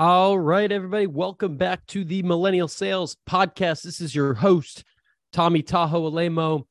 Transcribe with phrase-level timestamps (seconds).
[0.00, 3.82] All right, everybody, welcome back to the Millennial Sales Podcast.
[3.82, 4.82] This is your host,
[5.30, 6.64] Tommy Tahoe Alaimo.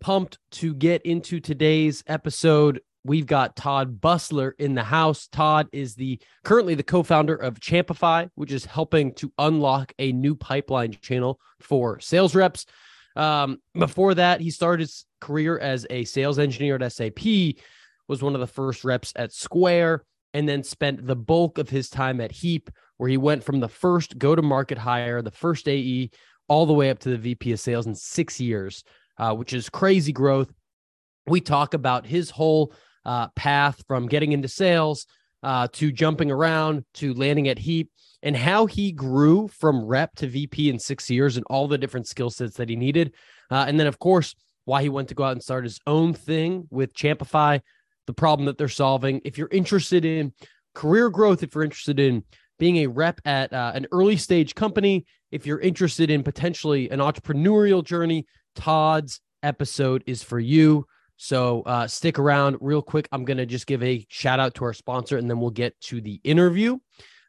[0.00, 2.80] Pumped to get into today's episode.
[3.02, 5.26] We've got Todd Busler in the house.
[5.26, 10.36] Todd is the currently the co-founder of Champify, which is helping to unlock a new
[10.36, 12.66] pipeline channel for sales reps.
[13.16, 17.18] Um, before that, he started his career as a sales engineer at SAP,
[18.06, 20.04] was one of the first reps at Square
[20.36, 23.70] and then spent the bulk of his time at Heap, where he went from the
[23.70, 26.10] first go to market hire, the first AE,
[26.46, 28.84] all the way up to the VP of sales in six years,
[29.16, 30.52] uh, which is crazy growth.
[31.26, 32.74] We talk about his whole
[33.06, 35.06] uh, path from getting into sales
[35.42, 37.90] uh, to jumping around to landing at Heap
[38.22, 42.08] and how he grew from rep to VP in six years and all the different
[42.08, 43.14] skill sets that he needed.
[43.50, 44.34] Uh, and then, of course,
[44.66, 47.62] why he went to go out and start his own thing with Champify,
[48.06, 49.20] the problem that they're solving.
[49.24, 50.32] If you're interested in
[50.74, 52.24] career growth, if you're interested in
[52.58, 57.00] being a rep at uh, an early stage company, if you're interested in potentially an
[57.00, 60.86] entrepreneurial journey, Todd's episode is for you.
[61.16, 63.08] So uh, stick around real quick.
[63.12, 65.78] I'm going to just give a shout out to our sponsor and then we'll get
[65.82, 66.78] to the interview.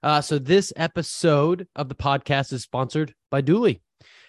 [0.04, 3.82] Uh, so, this episode of the podcast is sponsored by Dooly.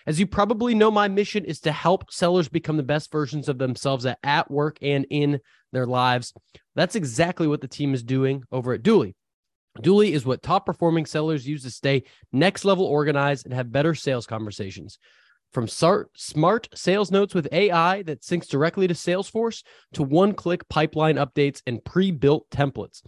[0.08, 3.58] As you probably know, my mission is to help sellers become the best versions of
[3.58, 5.38] themselves at, at work and in
[5.70, 6.32] their lives.
[6.74, 9.16] That's exactly what the team is doing over at Dooly.
[9.80, 13.94] Dooly is what top performing sellers use to stay next level organized and have better
[13.94, 14.98] sales conversations.
[15.52, 19.62] From smart sales notes with AI that syncs directly to Salesforce
[19.92, 23.02] to one click pipeline updates and pre built templates,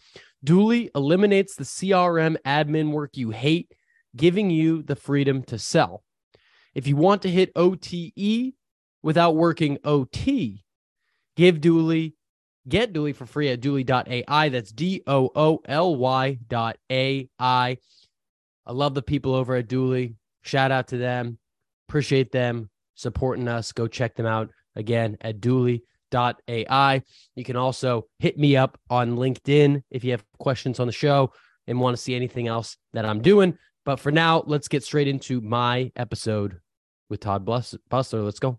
[0.45, 3.73] Dooly eliminates the CRM admin work you hate,
[4.15, 6.03] giving you the freedom to sell.
[6.75, 8.55] If you want to hit OTE
[9.03, 10.65] without working OT,
[11.37, 12.15] give Dooly,
[12.69, 14.49] Get Dooly for free at dooly.ai.
[14.51, 17.79] That's D O O L Y dot A I.
[18.67, 20.15] I love the people over at Dooly.
[20.43, 21.39] Shout out to them.
[21.89, 23.73] Appreciate them supporting us.
[23.73, 27.03] Go check them out again at dooly.ai.
[27.35, 31.33] You can also hit me up on LinkedIn if you have questions on the show
[31.67, 33.59] and want to see anything else that I'm doing.
[33.85, 36.61] But for now, let's get straight into my episode
[37.09, 38.25] with Todd Busler.
[38.25, 38.59] Let's go.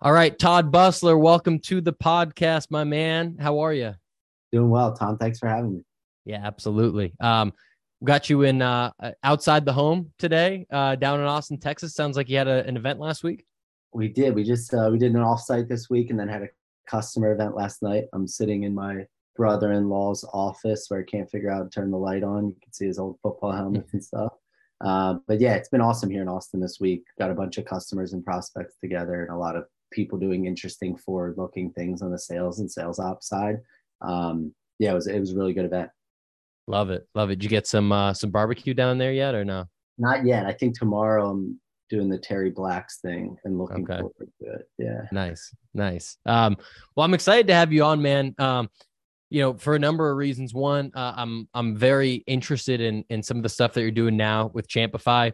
[0.00, 3.36] All right, Todd Busler, welcome to the podcast, my man.
[3.38, 3.94] How are you?
[4.50, 5.18] Doing well, Tom.
[5.18, 5.82] Thanks for having me.
[6.24, 7.14] Yeah, absolutely.
[7.20, 7.52] Um,
[8.02, 8.90] got you in uh,
[9.22, 11.94] outside the home today, uh, down in Austin, Texas.
[11.94, 13.44] Sounds like you had a, an event last week.
[13.94, 14.34] We did.
[14.34, 16.48] We just uh, we did an offsite this week, and then had a
[16.88, 18.06] customer event last night.
[18.12, 19.06] I'm sitting in my
[19.36, 22.48] brother-in-law's office where I can't figure out how to turn the light on.
[22.48, 24.32] You can see his old football helmets and stuff.
[24.80, 27.04] Uh, but yeah, it's been awesome here in Austin this week.
[27.18, 30.96] Got a bunch of customers and prospects together, and a lot of people doing interesting
[30.96, 33.60] forward looking things on the sales and sales ops side.
[34.00, 35.90] Um, yeah, it was it was a really good event.
[36.66, 37.36] Love it, love it.
[37.36, 39.66] Did you get some uh, some barbecue down there yet, or no?
[39.98, 40.46] Not yet.
[40.46, 44.00] I think tomorrow I'm doing the Terry Blacks thing and looking okay.
[44.00, 44.68] forward to it.
[44.78, 45.02] Yeah.
[45.12, 46.16] Nice, nice.
[46.24, 46.56] Um,
[46.96, 48.34] well, I'm excited to have you on, man.
[48.38, 48.70] Um,
[49.32, 50.52] you know, for a number of reasons.
[50.52, 54.16] One, uh, I'm I'm very interested in in some of the stuff that you're doing
[54.16, 55.32] now with Champify.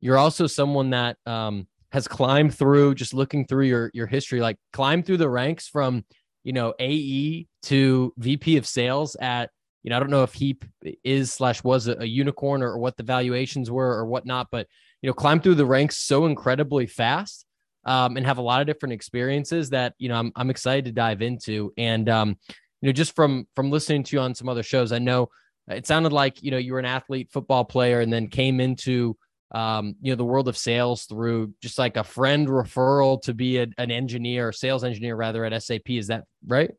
[0.00, 4.56] You're also someone that um, has climbed through just looking through your your history like
[4.72, 6.04] climbed through the ranks from
[6.44, 9.50] you know ae to vp of sales at
[9.82, 10.58] you know i don't know if he
[11.04, 14.66] is slash was a, a unicorn or, or, what the valuations were or whatnot but
[15.00, 17.46] you know climb through the ranks so incredibly fast
[17.84, 20.92] um, and have a lot of different experiences that you know i'm, I'm excited to
[20.92, 22.36] dive into and um,
[22.80, 25.28] you know just from from listening to you on some other shows i know
[25.68, 29.16] it sounded like you know you were an athlete football player and then came into
[29.52, 33.58] um, you know, the world of sales through just like a friend referral to be
[33.58, 35.90] a, an engineer, sales engineer rather at SAP.
[35.90, 36.70] Is that right?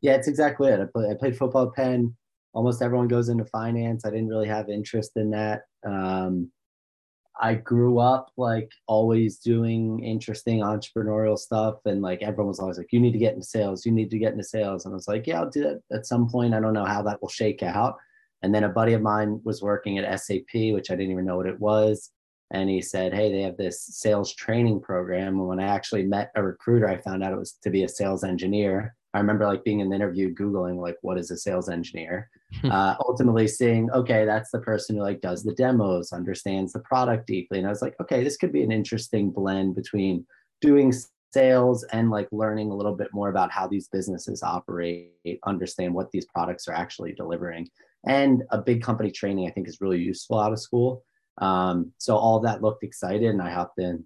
[0.00, 0.80] Yeah, it's exactly it.
[0.80, 2.16] I, play, I played football at Penn.
[2.54, 4.04] Almost everyone goes into finance.
[4.04, 5.62] I didn't really have interest in that.
[5.86, 6.50] Um,
[7.40, 12.92] I grew up like always doing interesting entrepreneurial stuff, and like everyone was always like,
[12.92, 13.86] "You need to get into sales.
[13.86, 16.06] You need to get into sales." And I was like, "Yeah, I'll do that at
[16.06, 16.54] some point.
[16.54, 17.96] I don't know how that will shake out."
[18.42, 21.36] And then a buddy of mine was working at SAP, which I didn't even know
[21.36, 22.10] what it was.
[22.50, 25.38] And he said, Hey, they have this sales training program.
[25.38, 27.88] And when I actually met a recruiter, I found out it was to be a
[27.88, 28.94] sales engineer.
[29.14, 32.28] I remember like being in the interview, Googling like, what is a sales engineer?
[32.64, 37.26] Uh, ultimately seeing, okay, that's the person who like does the demos, understands the product
[37.26, 37.58] deeply.
[37.58, 40.26] And I was like, okay, this could be an interesting blend between
[40.60, 40.92] doing
[41.32, 46.10] sales and like learning a little bit more about how these businesses operate, understand what
[46.10, 47.68] these products are actually delivering.
[48.06, 51.04] And a big company training i think is really useful out of school.
[51.38, 54.04] Um, so all that looked excited and i hopped in.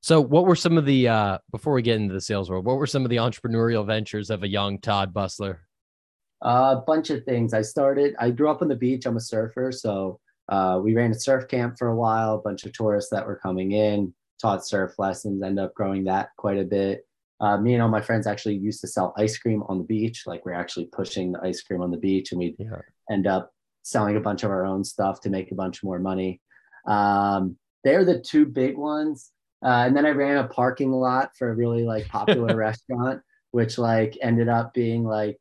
[0.00, 2.76] So what were some of the uh, before we get into the sales world what
[2.76, 5.58] were some of the entrepreneurial ventures of a young todd busler
[6.42, 7.54] A bunch of things.
[7.54, 9.06] I started, I grew up on the beach.
[9.06, 9.72] I'm a surfer.
[9.72, 13.26] So uh, we ran a surf camp for a while, a bunch of tourists that
[13.26, 17.06] were coming in, taught surf lessons, ended up growing that quite a bit.
[17.40, 20.22] Uh, me and all my friends actually used to sell ice cream on the beach.
[20.26, 22.80] Like we're actually pushing the ice cream on the beach and we'd yeah.
[23.10, 26.40] end up selling a bunch of our own stuff to make a bunch more money.
[26.86, 29.32] Um, they're the two big ones.
[29.64, 33.78] Uh, and then I ran a parking lot for a really like popular restaurant, which
[33.78, 35.38] like ended up being like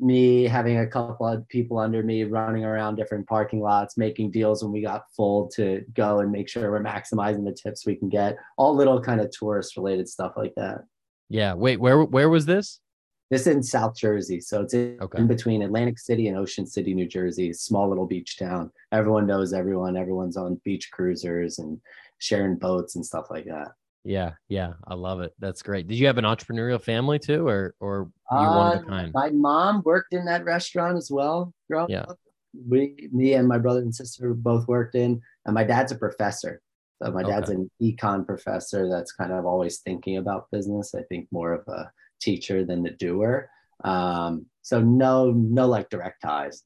[0.00, 4.62] me having a couple of people under me running around different parking lots, making deals
[4.62, 8.08] when we got full to go and make sure we're maximizing the tips we can
[8.08, 8.36] get.
[8.56, 10.84] All little kind of tourist related stuff like that.
[11.28, 11.54] Yeah.
[11.54, 12.80] Wait, where where was this?
[13.30, 14.40] This is in South Jersey.
[14.40, 15.18] So it's in, okay.
[15.18, 17.52] in between Atlantic City and Ocean City, New Jersey.
[17.52, 18.70] Small little beach town.
[18.90, 19.96] Everyone knows everyone.
[19.96, 21.78] Everyone's on beach cruisers and
[22.18, 23.68] sharing boats and stuff like that.
[24.04, 25.32] Yeah, yeah, I love it.
[25.38, 25.86] That's great.
[25.88, 29.12] Did you have an entrepreneurial family too, or or you uh, one of a kind?
[29.12, 31.52] My mom worked in that restaurant as well.
[31.70, 32.02] Growing yeah.
[32.02, 32.18] up.
[32.68, 36.62] We, me and my brother and sister both worked in, and my dad's a professor.
[37.02, 37.58] So my dad's okay.
[37.58, 40.94] an econ professor that's kind of always thinking about business.
[40.94, 41.90] I think more of a
[42.20, 43.48] teacher than the doer.
[43.84, 46.64] Um, so no, no like direct ties.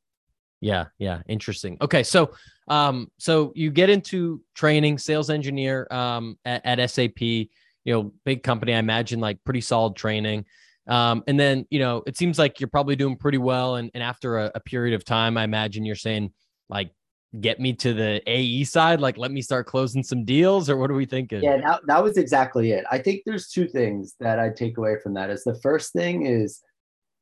[0.62, 1.76] Yeah, yeah, interesting.
[1.80, 2.30] Okay, so
[2.68, 7.20] um, so you get into training, sales engineer um, at, at SAP.
[7.20, 7.48] You
[7.86, 8.72] know, big company.
[8.72, 10.44] I imagine like pretty solid training.
[10.86, 13.74] Um, and then you know, it seems like you're probably doing pretty well.
[13.74, 16.32] And and after a, a period of time, I imagine you're saying
[16.68, 16.92] like,
[17.40, 19.00] get me to the AE side.
[19.00, 21.42] Like, let me start closing some deals, or what are we thinking?
[21.42, 22.84] Yeah, that, that was exactly it.
[22.88, 25.28] I think there's two things that I take away from that.
[25.28, 26.60] Is the first thing is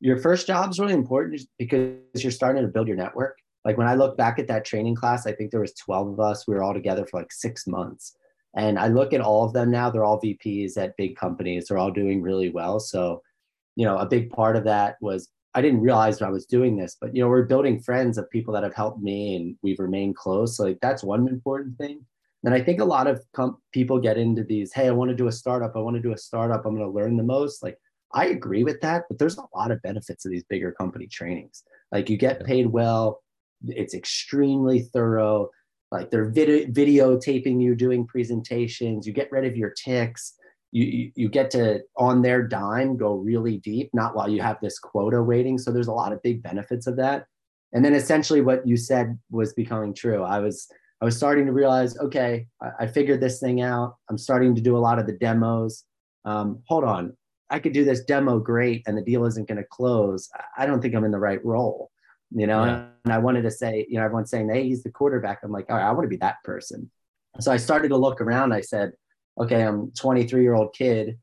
[0.01, 3.87] your first job is really important because you're starting to build your network like when
[3.87, 6.47] I look back at that training class, I think there was 12 of us.
[6.47, 8.17] We were all together for like six months.
[8.57, 11.67] And I look at all of them now, they're all VPs at big companies.
[11.67, 12.81] They're all doing really well.
[12.81, 13.23] So,
[13.77, 16.97] you know, a big part of that was I didn't realize I was doing this,
[17.01, 20.17] but you know, we're building friends of people that have helped me and we've remained
[20.17, 20.57] close.
[20.57, 22.05] So like that's one important thing.
[22.45, 25.17] And I think a lot of com- people get into these, hey, I want to
[25.17, 25.73] do a startup.
[25.77, 26.65] I want to do a startup.
[26.65, 27.63] I'm going to learn the most.
[27.63, 27.79] Like
[28.13, 31.63] I agree with that, but there's a lot of benefits of these bigger company trainings.
[31.93, 33.23] Like you get paid well,
[33.67, 35.51] it's extremely thorough.
[35.91, 39.07] Like they're video videotaping you doing presentations.
[39.07, 40.35] You get rid of your tics.
[40.73, 44.59] You, you, you get to on their dime go really deep, not while you have
[44.61, 45.59] this quota waiting.
[45.59, 47.27] So there's a lot of big benefits of that.
[47.73, 50.23] And then essentially what you said was becoming true.
[50.23, 50.69] I was
[51.01, 53.97] I was starting to realize, okay, I, I figured this thing out.
[54.09, 55.85] I'm starting to do a lot of the demos.
[56.25, 57.17] Um, hold on,
[57.51, 60.29] I could do this demo great, and the deal isn't going to close.
[60.57, 61.91] I don't think I'm in the right role
[62.33, 62.65] you know?
[62.65, 62.85] Yeah.
[63.05, 65.41] and i wanted to say you know everyone's saying hey he's the quarterback.
[65.43, 66.91] I'm like all right i want to be that person.
[67.39, 68.53] So i started to look around.
[68.53, 68.93] I said
[69.39, 71.19] okay i'm 23 year old kid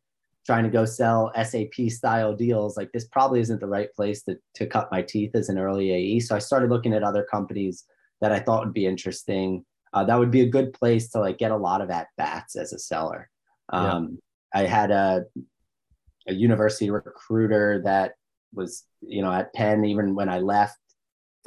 [0.45, 2.77] trying to go sell sap style deals.
[2.77, 5.91] Like this probably isn't the right place to, to cut my teeth as an early
[5.91, 7.85] ae so i started looking at other companies
[8.21, 9.65] that i thought would be interesting.
[9.94, 12.56] Uh, that would be a good place to like get a lot of at bats
[12.57, 13.30] as a seller.
[13.69, 14.19] Um,
[14.53, 14.62] yeah.
[14.62, 15.23] i had a,
[16.27, 18.13] a university recruiter that
[18.53, 20.79] was you know at penn even when i left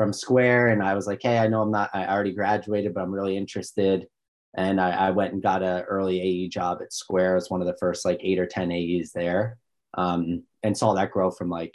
[0.01, 3.03] from Square, and I was like, hey, I know I'm not, I already graduated, but
[3.03, 4.07] I'm really interested.
[4.57, 7.37] And I, I went and got an early AE job at Square.
[7.37, 9.59] as one of the first like eight or ten AEs there,
[9.99, 11.75] um, and saw that grow from like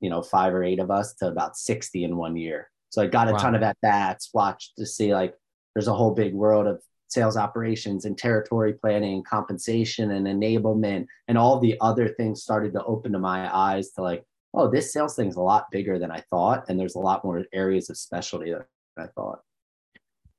[0.00, 2.70] you know five or eight of us to about sixty in one year.
[2.90, 3.38] So I got a wow.
[3.38, 5.34] ton of at bats, watched to see like
[5.74, 11.38] there's a whole big world of sales operations and territory planning, compensation and enablement, and
[11.38, 15.16] all the other things started to open to my eyes to like oh, this sales
[15.16, 17.96] thing is a lot bigger than I thought, and there's a lot more areas of
[17.96, 18.64] specialty than
[18.98, 19.40] I thought.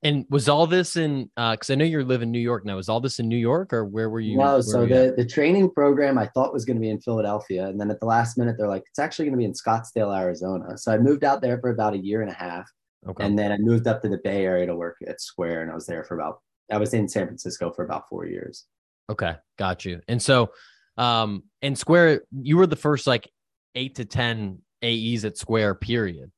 [0.03, 1.29] And was all this in?
[1.37, 2.75] Because uh, I know you live in New York now.
[2.75, 4.37] Was all this in New York, or where were you?
[4.37, 7.79] No, so the the training program I thought was going to be in Philadelphia, and
[7.79, 10.77] then at the last minute they're like, it's actually going to be in Scottsdale, Arizona.
[10.77, 12.69] So I moved out there for about a year and a half,
[13.07, 13.25] okay.
[13.25, 15.75] and then I moved up to the Bay Area to work at Square, and I
[15.75, 16.41] was there for about.
[16.71, 18.65] I was in San Francisco for about four years.
[19.09, 20.01] Okay, got you.
[20.07, 20.51] And so,
[20.97, 23.29] um, and Square, you were the first like
[23.75, 26.31] eight to 10 AEs at Square, period.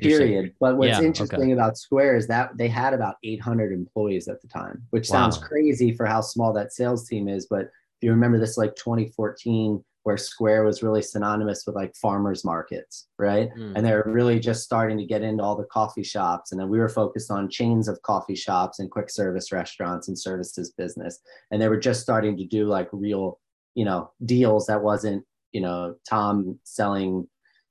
[0.00, 0.54] Period.
[0.58, 1.52] But what's yeah, interesting okay.
[1.52, 5.92] about Square is that they had about 800 employees at the time, which sounds crazy
[5.92, 7.46] for how small that sales team is.
[7.48, 7.70] But if
[8.02, 13.50] you remember this, like 2014, where Square was really synonymous with like farmers markets, right?
[13.56, 13.74] Mm.
[13.76, 16.50] And they're really just starting to get into all the coffee shops.
[16.50, 20.18] And then we were focused on chains of coffee shops and quick service restaurants and
[20.18, 21.20] services business.
[21.50, 23.38] And they were just starting to do like real,
[23.74, 27.28] you know, deals that wasn't you know Tom selling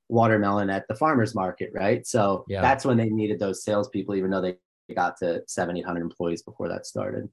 [0.07, 2.05] watermelon at the farmers market, right?
[2.05, 2.61] So yeah.
[2.61, 4.57] that's when they needed those salespeople, even though they
[4.93, 7.29] got to 700 employees before that started.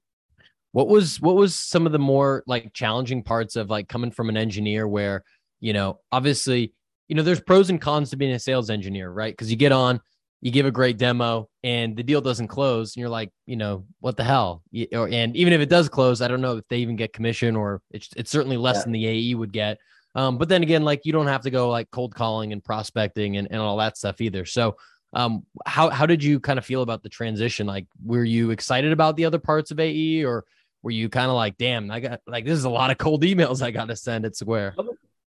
[0.71, 4.29] What was what was some of the more like challenging parts of like coming from
[4.29, 5.23] an engineer where
[5.59, 6.73] you know obviously
[7.09, 9.33] you know, there's pros and cons to being a sales engineer, right?
[9.33, 9.99] Because you get on,
[10.41, 13.85] you give a great demo, and the deal doesn't close, and you're like, you know,
[13.99, 14.63] what the hell?
[14.71, 17.81] and even if it does close, I don't know if they even get commission, or
[17.91, 18.83] it's it's certainly less yeah.
[18.83, 19.79] than the AE would get.
[20.15, 23.37] Um, but then again, like you don't have to go like cold calling and prospecting
[23.37, 24.45] and, and all that stuff either.
[24.45, 24.77] So
[25.13, 27.65] um, how how did you kind of feel about the transition?
[27.65, 30.45] Like, were you excited about the other parts of AE, or
[30.81, 33.23] were you kind of like, damn, I got like this is a lot of cold
[33.23, 34.75] emails I got to send at Square?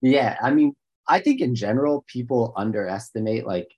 [0.02, 0.76] Yeah, I mean,
[1.08, 3.70] I think in general, people underestimate like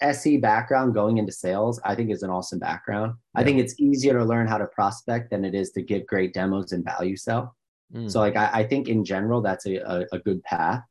[0.00, 1.80] SE background going into sales.
[1.84, 3.14] I think is an awesome background.
[3.34, 3.40] Yeah.
[3.40, 6.32] I think it's easier to learn how to prospect than it is to give great
[6.34, 7.54] demos and value sell.
[7.94, 8.10] Mm.
[8.10, 10.82] So like I, I, think in general that's a, a, a good path.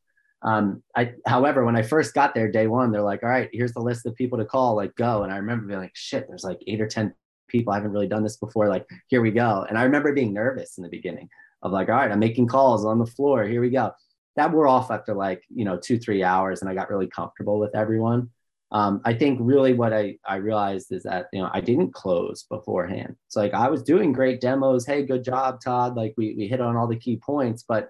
[0.42, 3.74] Um, I, however, when I first got there day one, they're like, all right, here's
[3.74, 5.24] the list of people to call, like go.
[5.24, 7.14] And I remember being like, shit, there's like eight or 10
[7.48, 7.74] people.
[7.74, 8.68] I haven't really done this before.
[8.68, 9.66] Like, here we go.
[9.68, 11.30] And I remember being nervous in the beginning
[11.62, 13.44] of like, all right, I'm making calls on the floor.
[13.44, 13.92] Here we go.
[14.36, 16.62] That wore off after like, you know, two, three hours.
[16.62, 18.30] And I got really comfortable with everyone.
[18.72, 22.44] Um, I think really what I, I realized is that, you know, I didn't close
[22.44, 23.16] beforehand.
[23.30, 24.86] So like I was doing great demos.
[24.86, 25.96] Hey, good job, Todd.
[25.96, 27.90] Like we, we hit on all the key points, but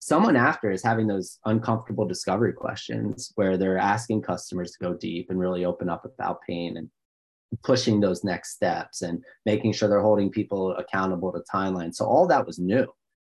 [0.00, 5.30] someone after is having those uncomfortable discovery questions where they're asking customers to go deep
[5.30, 6.90] and really open up about pain and
[7.62, 11.94] pushing those next steps and making sure they're holding people accountable to timelines.
[11.94, 12.86] So all that was new,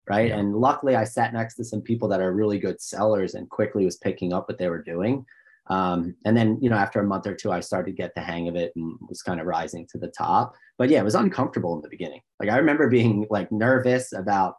[0.10, 0.29] right?
[0.29, 0.38] Yeah.
[0.38, 3.86] And luckily, I sat next to some people that are really good sellers and quickly
[3.86, 5.25] was picking up what they were doing.
[5.67, 8.22] Um, and then, you know, after a month or two, I started to get the
[8.22, 10.53] hang of it and was kind of rising to the top.
[10.77, 12.22] But yeah, it was uncomfortable in the beginning.
[12.39, 14.55] Like I remember being like nervous about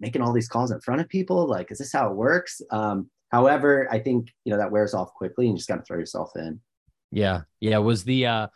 [0.00, 1.46] making all these calls in front of people?
[1.46, 2.60] Like, is this how it works?
[2.70, 5.82] Um, however, I think you know that wears off quickly, and you just got to
[5.82, 6.60] throw yourself in.
[7.10, 7.78] Yeah, yeah.
[7.78, 8.46] Was the uh,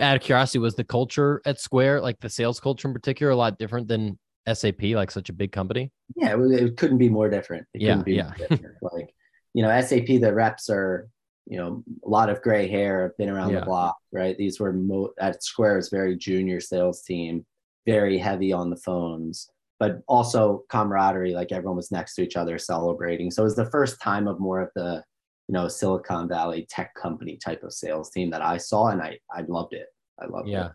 [0.00, 3.36] out of curiosity, was the culture at Square, like the sales culture in particular, a
[3.36, 4.18] lot different than
[4.52, 5.92] SAP, like such a big company?
[6.16, 7.66] Yeah, it, couldn't be more different.
[7.74, 8.32] It yeah, yeah.
[8.82, 9.10] like,
[9.54, 11.08] you know, SAP, the reps are,
[11.46, 13.60] you know, a lot of gray hair, have been around yeah.
[13.60, 14.36] the block, right?
[14.36, 17.46] These were mo- at Square, is very junior sales team,
[17.86, 22.58] very heavy on the phones but also camaraderie like everyone was next to each other
[22.58, 25.02] celebrating so it was the first time of more of the
[25.48, 29.18] you know silicon valley tech company type of sales team that i saw and i
[29.34, 29.86] i loved it.
[30.20, 30.66] I loved yeah.
[30.66, 30.72] it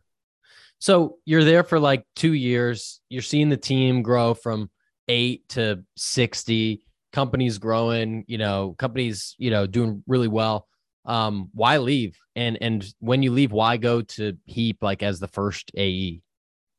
[0.84, 3.00] so you're there for like two years.
[3.08, 4.70] You're seeing the team grow from
[5.08, 10.68] eight to 60 companies growing you know companies you know doing really well.
[11.06, 12.18] Um why leave?
[12.36, 16.22] And and when you leave why go to heap like as the first ae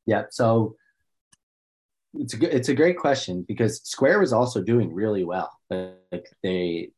[0.05, 0.75] yeah so
[2.13, 5.51] it's a good, it's a great question because Square was also doing really well.
[5.71, 6.91] Like they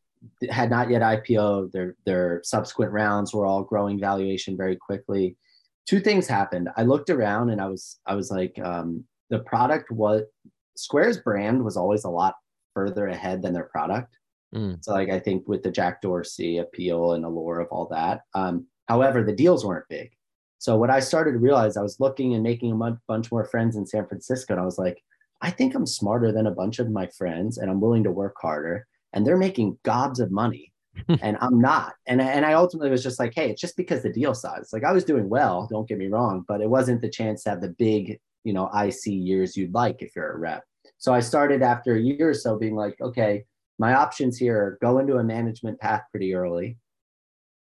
[0.50, 1.72] had not yet IPO.
[1.72, 5.38] Their their subsequent rounds were all growing valuation very quickly.
[5.86, 6.70] Two things happened.
[6.76, 10.24] I looked around and I was I was like, um, the product was
[10.76, 12.36] Square's brand was always a lot
[12.74, 14.16] further ahead than their product.
[14.54, 14.84] Mm.
[14.84, 18.22] So like I think with the Jack Dorsey appeal and allure of all that.
[18.34, 20.12] Um, however, the deals weren't big.
[20.60, 23.76] So what I started to realize, I was looking and making a bunch more friends
[23.76, 25.04] in San Francisco, and I was like,
[25.42, 28.36] I think I'm smarter than a bunch of my friends, and I'm willing to work
[28.42, 30.72] harder, and they're making gobs of money,
[31.22, 31.94] and I'm not.
[32.06, 34.70] And and I ultimately was just like, hey, it's just because the deal size.
[34.72, 37.50] Like I was doing well, don't get me wrong, but it wasn't the chance to
[37.50, 40.64] have the big, you know, IC years you'd like if you're a rep.
[41.00, 43.44] So I started after a year or so being like, okay,
[43.80, 46.78] my options here are go into a management path pretty early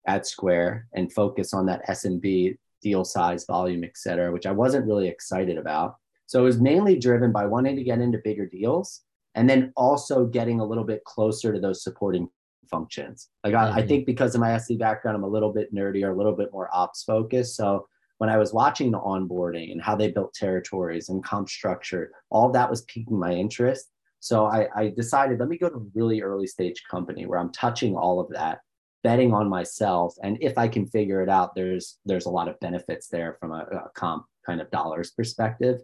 [0.07, 4.87] at Square and focus on that SMB deal size, volume, et cetera, which I wasn't
[4.87, 5.97] really excited about.
[6.27, 9.01] So it was mainly driven by wanting to get into bigger deals
[9.35, 12.27] and then also getting a little bit closer to those supporting
[12.69, 13.29] functions.
[13.43, 13.65] Like mm-hmm.
[13.65, 13.87] I, I, mm-hmm.
[13.87, 16.69] think because of my SC background, I'm a little bit nerdier, a little bit more
[16.73, 17.55] ops focused.
[17.55, 22.11] So when I was watching the onboarding and how they built territories and comp structure,
[22.29, 23.89] all that was piquing my interest.
[24.19, 27.51] So I, I decided let me go to a really early stage company where I'm
[27.51, 28.59] touching all of that
[29.03, 32.59] betting on myself and if i can figure it out there's there's a lot of
[32.59, 35.81] benefits there from a, a, comp kind of dollars perspective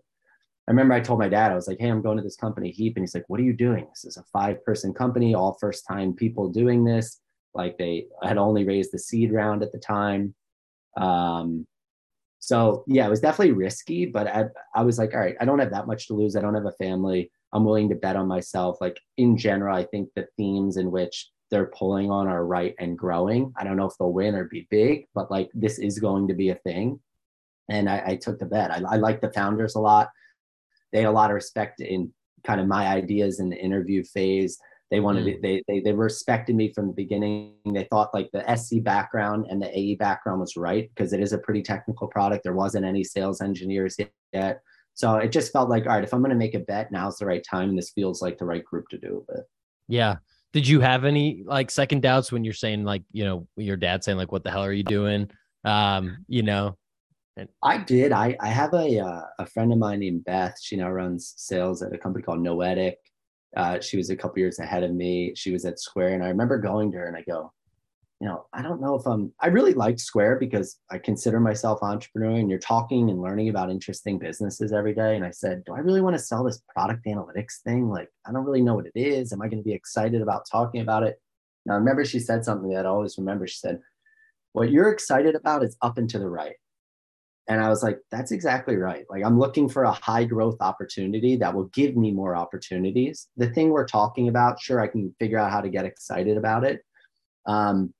[0.67, 2.71] i remember i told my dad i was like hey i'm going to this company
[2.71, 5.57] heap and he's like what are you doing this is a five person company all
[5.59, 7.19] first time people doing this
[7.53, 10.33] like they had only raised the seed round at the time
[10.97, 11.65] um,
[12.39, 14.45] so yeah it was definitely risky but I,
[14.75, 16.65] I was like all right i don't have that much to lose i don't have
[16.65, 20.77] a family i'm willing to bet on myself like in general i think the themes
[20.77, 23.53] in which they're pulling on are right and growing.
[23.55, 26.33] I don't know if they'll win or be big, but like this is going to
[26.33, 26.99] be a thing.
[27.69, 28.71] And I, I took the bet.
[28.71, 30.09] I, I like the founders a lot.
[30.91, 32.13] They had a lot of respect in
[32.45, 34.57] kind of my ideas in the interview phase.
[34.89, 35.41] They wanted mm.
[35.41, 37.55] they, they they respected me from the beginning.
[37.65, 41.33] They thought like the SC background and the AE background was right because it is
[41.33, 42.43] a pretty technical product.
[42.43, 43.97] There wasn't any sales engineers
[44.31, 44.61] yet.
[44.97, 47.17] So it just felt like, all right, if I'm going to make a bet, now's
[47.17, 47.69] the right time.
[47.69, 49.45] And this feels like the right group to do it with.
[49.87, 50.15] Yeah.
[50.53, 54.03] Did you have any like second doubts when you're saying like, you know, your dad
[54.03, 55.29] saying like, what the hell are you doing?
[55.63, 56.77] Um, you know,
[57.61, 58.11] I did.
[58.11, 60.57] I, I have a uh, a friend of mine named Beth.
[60.61, 62.95] She now runs sales at a company called Noetic.
[63.55, 65.33] Uh, she was a couple years ahead of me.
[65.35, 67.51] She was at Square, and I remember going to her and I go,
[68.19, 69.31] you know, I don't know if I'm.
[69.39, 73.69] I really liked Square because I consider myself entrepreneur, and you're talking and learning about
[73.69, 75.15] interesting businesses every day.
[75.15, 77.89] And I said, do I really want to sell this product analytics thing?
[77.89, 79.31] Like, I don't really know what it is.
[79.31, 81.21] Am I going to be excited about talking about it?
[81.65, 83.45] Now, I remember she said something that I always remember.
[83.45, 83.81] She said,
[84.53, 86.55] "What you're excited about is up and to the right."
[87.49, 89.05] And I was like, that's exactly right.
[89.09, 93.27] Like, I'm looking for a high growth opportunity that will give me more opportunities.
[93.37, 96.65] The thing we're talking about, sure, I can figure out how to get excited about
[96.65, 96.81] it.
[97.45, 97.93] Um,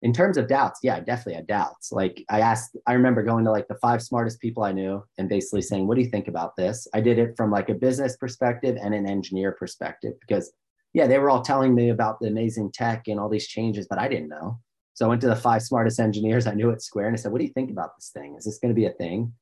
[0.00, 1.92] in terms of doubts, yeah, I definitely had doubts.
[1.92, 5.28] Like, I asked, I remember going to like the five smartest people I knew and
[5.28, 6.86] basically saying, what do you think about this?
[6.94, 10.52] I did it from like a business perspective and an engineer perspective because,
[10.94, 13.98] yeah, they were all telling me about the amazing tech and all these changes, but
[13.98, 14.60] I didn't know.
[14.98, 17.30] So I went to the five smartest engineers I knew at Square and I said,
[17.30, 18.34] What do you think about this thing?
[18.36, 19.32] Is this going to be a thing?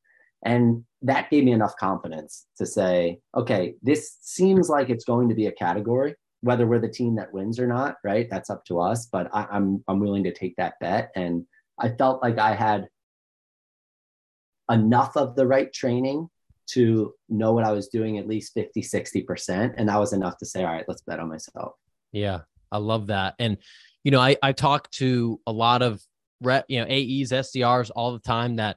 [0.44, 5.34] And that gave me enough confidence to say, okay, this seems like it's going to
[5.34, 8.28] be a category, whether we're the team that wins or not, right?
[8.30, 9.06] That's up to us.
[9.10, 11.10] But I, I'm I'm willing to take that bet.
[11.16, 11.46] And
[11.80, 12.88] I felt like I had
[14.70, 16.28] enough of the right training
[16.72, 19.72] to know what I was doing at least 50, 60%.
[19.78, 21.76] And that was enough to say, all right, let's bet on myself.
[22.12, 23.36] Yeah, I love that.
[23.38, 23.56] And
[24.06, 26.00] you know, I, I talk to a lot of
[26.40, 28.76] rep, you know, AEs, SDRs all the time that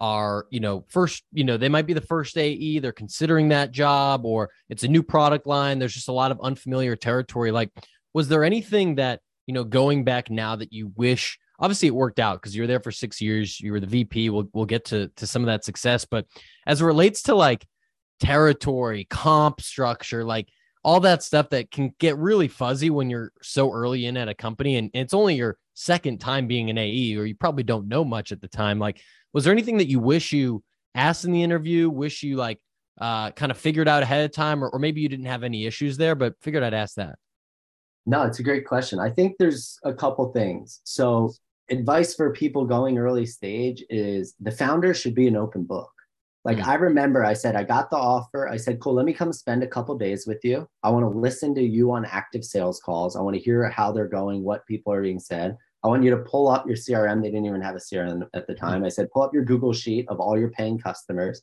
[0.00, 3.72] are, you know, first, you know, they might be the first AE, they're considering that
[3.72, 5.78] job, or it's a new product line.
[5.78, 7.52] There's just a lot of unfamiliar territory.
[7.52, 7.70] Like,
[8.12, 12.18] was there anything that, you know, going back now that you wish obviously it worked
[12.18, 14.28] out because you were there for six years, you were the VP.
[14.28, 16.04] We'll we'll get to to some of that success.
[16.04, 16.26] But
[16.66, 17.64] as it relates to like
[18.20, 20.50] territory, comp structure, like
[20.86, 24.34] all that stuff that can get really fuzzy when you're so early in at a
[24.34, 28.04] company and it's only your second time being an AE or you probably don't know
[28.04, 28.78] much at the time.
[28.78, 29.00] Like,
[29.32, 30.62] was there anything that you wish you
[30.94, 32.60] asked in the interview, wish you like
[33.00, 35.66] uh, kind of figured out ahead of time, or, or maybe you didn't have any
[35.66, 37.16] issues there, but figured I'd ask that?
[38.06, 39.00] No, it's a great question.
[39.00, 40.82] I think there's a couple things.
[40.84, 41.32] So,
[41.68, 45.90] advice for people going early stage is the founder should be an open book.
[46.46, 46.66] Like mm.
[46.66, 48.48] I remember I said, I got the offer.
[48.48, 50.68] I said, cool, let me come spend a couple days with you.
[50.84, 53.16] I want to listen to you on active sales calls.
[53.16, 55.56] I want to hear how they're going, what people are being said.
[55.82, 57.20] I want you to pull up your CRM.
[57.20, 58.64] They didn't even have a CRM at the hmm.
[58.64, 58.84] time.
[58.84, 61.42] I said, pull up your Google sheet of all your paying customers,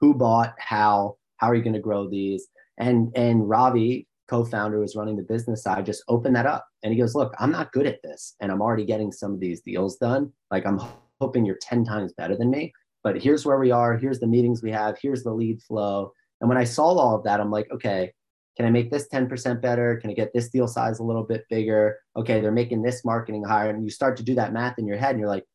[0.00, 2.48] who bought, how, how are you going to grow these?
[2.78, 6.66] And and Ravi, co-founder, was running the business side, just opened that up.
[6.82, 8.34] And he goes, Look, I'm not good at this.
[8.40, 10.32] And I'm already getting some of these deals done.
[10.50, 10.80] Like I'm
[11.20, 12.72] hoping you're 10 times better than me
[13.08, 13.96] but here's where we are.
[13.96, 14.98] Here's the meetings we have.
[15.00, 16.12] Here's the lead flow.
[16.42, 18.12] And when I saw all of that, I'm like, okay,
[18.58, 19.96] can I make this 10% better?
[19.96, 22.00] Can I get this deal size a little bit bigger?
[22.14, 23.70] Okay, they're making this marketing higher.
[23.70, 25.46] And you start to do that math in your head and you're like,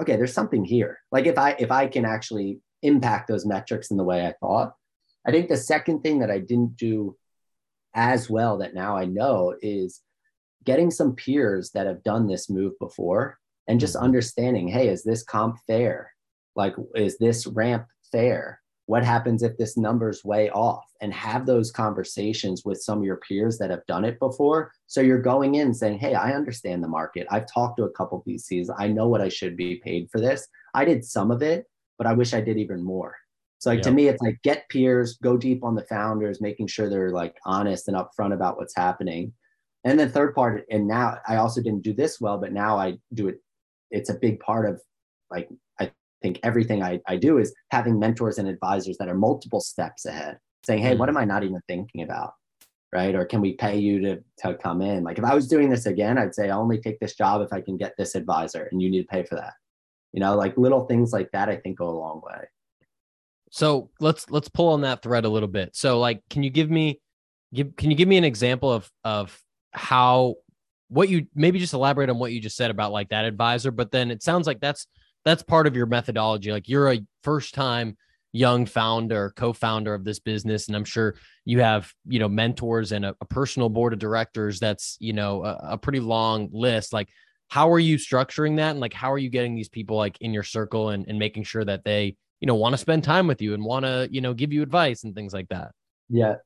[0.00, 0.98] okay, there's something here.
[1.12, 4.74] Like if I if I can actually impact those metrics in the way I thought.
[5.24, 7.16] I think the second thing that I didn't do
[7.94, 10.02] as well that now I know is
[10.64, 13.38] getting some peers that have done this move before
[13.68, 14.06] and just mm-hmm.
[14.06, 16.10] understanding, hey, is this comp fair?
[16.56, 18.60] Like is this ramp fair?
[18.86, 20.84] What happens if this number's way off?
[21.00, 24.72] And have those conversations with some of your peers that have done it before.
[24.86, 27.26] So you're going in saying hey i understand the market.
[27.30, 28.68] I've talked to a couple vcs.
[28.78, 30.48] I know what i should be paid for this.
[30.74, 31.66] I did some of it
[31.98, 33.14] but i wish i did even more.
[33.58, 33.84] So like yep.
[33.84, 37.36] to me it's like get peers go deep on the founders making sure they're like
[37.44, 39.32] honest and upfront about what's happening.
[39.84, 42.98] And then third part and now i also didn't do this well but now i
[43.14, 43.40] do it
[43.90, 44.80] it's a big part of
[45.30, 45.48] like
[46.26, 50.38] think everything I, I do is having mentors and advisors that are multiple steps ahead,
[50.64, 51.10] saying, Hey, what mm.
[51.10, 52.32] am I not even thinking about?
[52.92, 53.14] Right.
[53.14, 55.04] Or can we pay you to, to come in?
[55.04, 57.52] Like if I was doing this again, I'd say I only take this job if
[57.52, 59.54] I can get this advisor and you need to pay for that.
[60.12, 62.44] You know, like little things like that, I think go a long way.
[63.50, 65.76] So let's let's pull on that thread a little bit.
[65.76, 67.00] So like can you give me
[67.52, 69.38] give can you give me an example of of
[69.72, 70.36] how
[70.88, 73.90] what you maybe just elaborate on what you just said about like that advisor, but
[73.90, 74.86] then it sounds like that's
[75.26, 76.52] that's part of your methodology.
[76.52, 77.98] Like you're a first time
[78.32, 83.04] young founder, co-founder of this business, and I'm sure you have you know mentors and
[83.04, 84.60] a, a personal board of directors.
[84.60, 86.92] That's you know a, a pretty long list.
[86.92, 87.08] Like
[87.48, 90.32] how are you structuring that, and like how are you getting these people like in
[90.32, 93.42] your circle and and making sure that they you know want to spend time with
[93.42, 95.72] you and want to you know give you advice and things like that.
[96.08, 96.36] Yeah,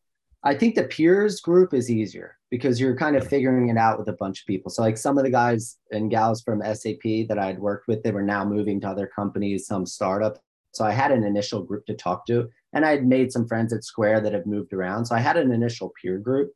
[0.42, 4.08] I think the peers group is easier because you're kind of figuring it out with
[4.08, 4.70] a bunch of people.
[4.70, 8.10] So like some of the guys and gals from SAP that I'd worked with, they
[8.10, 10.38] were now moving to other companies, some startup.
[10.72, 13.72] So I had an initial group to talk to, and I had made some friends
[13.72, 15.06] at Square that have moved around.
[15.06, 16.52] So I had an initial peer group.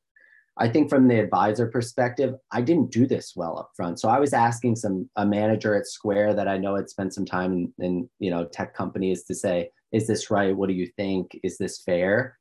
[0.57, 3.99] I think from the advisor perspective, I didn't do this well up front.
[3.99, 7.27] So I was asking some a manager at Square that I know had spent some
[7.27, 10.57] time in, in you know tech companies to say, is this right?
[10.57, 11.39] What do you think?
[11.43, 12.39] Is this fair?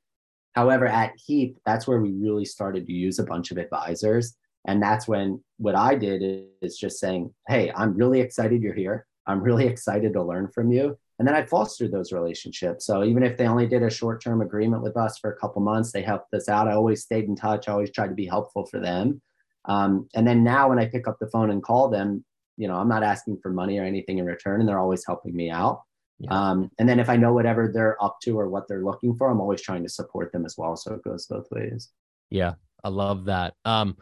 [0.54, 4.36] However, at Heap, that's where we really started to use a bunch of advisors.
[4.66, 9.06] And that's when what I did is just saying, Hey, I'm really excited you're here.
[9.28, 10.98] I'm really excited to learn from you.
[11.20, 12.86] And then I fostered those relationships.
[12.86, 15.62] So even if they only did a short term agreement with us for a couple
[15.62, 16.68] months, they helped us out.
[16.68, 17.68] I always stayed in touch.
[17.68, 19.22] I always tried to be helpful for them.
[19.66, 22.26] Um, and then now when I pick up the phone and call them,
[22.58, 25.36] you know, I'm not asking for money or anything in return, and they're always helping
[25.36, 25.82] me out.
[26.20, 26.30] Yeah.
[26.32, 29.30] Um, and then if I know whatever they're up to or what they're looking for,
[29.30, 30.76] I'm always trying to support them as well.
[30.76, 31.90] So it goes both ways.
[32.30, 33.56] Yeah, I love that.
[33.66, 33.98] Um,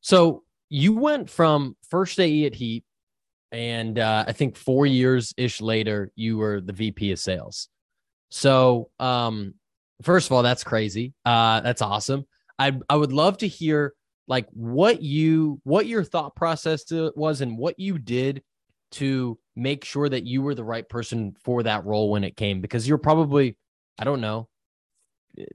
[0.00, 2.84] so you went from first AE at Heap,
[3.52, 7.68] and uh, I think four years ish later, you were the VP of Sales.
[8.30, 9.54] So, um,
[10.02, 11.14] first of all, that's crazy.
[11.24, 12.26] Uh, that's awesome.
[12.58, 13.94] I I would love to hear
[14.26, 18.42] like what you what your thought process was and what you did
[18.92, 22.60] to make sure that you were the right person for that role when it came
[22.60, 23.56] because you're probably
[23.98, 24.48] I don't know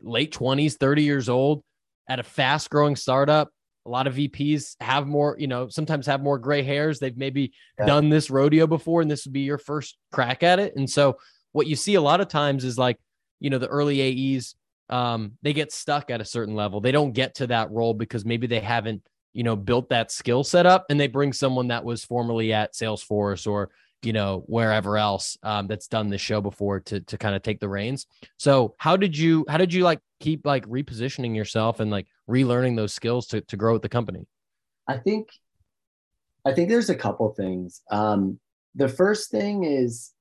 [0.01, 1.63] late 20s, 30 years old
[2.07, 3.49] at a fast growing startup.
[3.85, 6.99] A lot of VPs have more, you know, sometimes have more gray hairs.
[6.99, 7.85] They've maybe yeah.
[7.85, 10.75] done this rodeo before and this would be your first crack at it.
[10.75, 11.17] And so
[11.53, 12.97] what you see a lot of times is like,
[13.39, 14.55] you know, the early AEs,
[14.89, 16.81] um, they get stuck at a certain level.
[16.81, 19.01] They don't get to that role because maybe they haven't,
[19.33, 22.73] you know, built that skill set up and they bring someone that was formerly at
[22.73, 23.69] Salesforce or,
[24.01, 27.59] you know, wherever else um, that's done this show before to to kind of take
[27.59, 28.05] the reins.
[28.37, 32.75] So how did you how did you like keep like repositioning yourself and like relearning
[32.75, 34.27] those skills to to grow with the company?
[34.87, 35.29] I think
[36.45, 37.81] I think there's a couple things.
[37.91, 38.39] Um,
[38.75, 40.11] the first thing is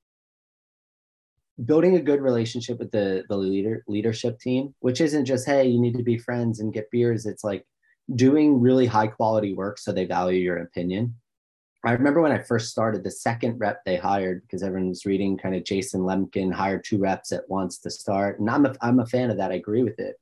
[1.63, 5.79] building a good relationship with the the leader leadership team, which isn't just hey, you
[5.79, 7.25] need to be friends and get beers.
[7.25, 7.65] It's like
[8.15, 11.15] doing really high quality work so they value your opinion.
[11.85, 15.37] I remember when I first started, the second rep they hired, because everyone was reading
[15.37, 18.39] kind of Jason Lemkin hired two reps at once to start.
[18.39, 19.51] And I'm a, I'm a fan of that.
[19.51, 20.19] I agree with it.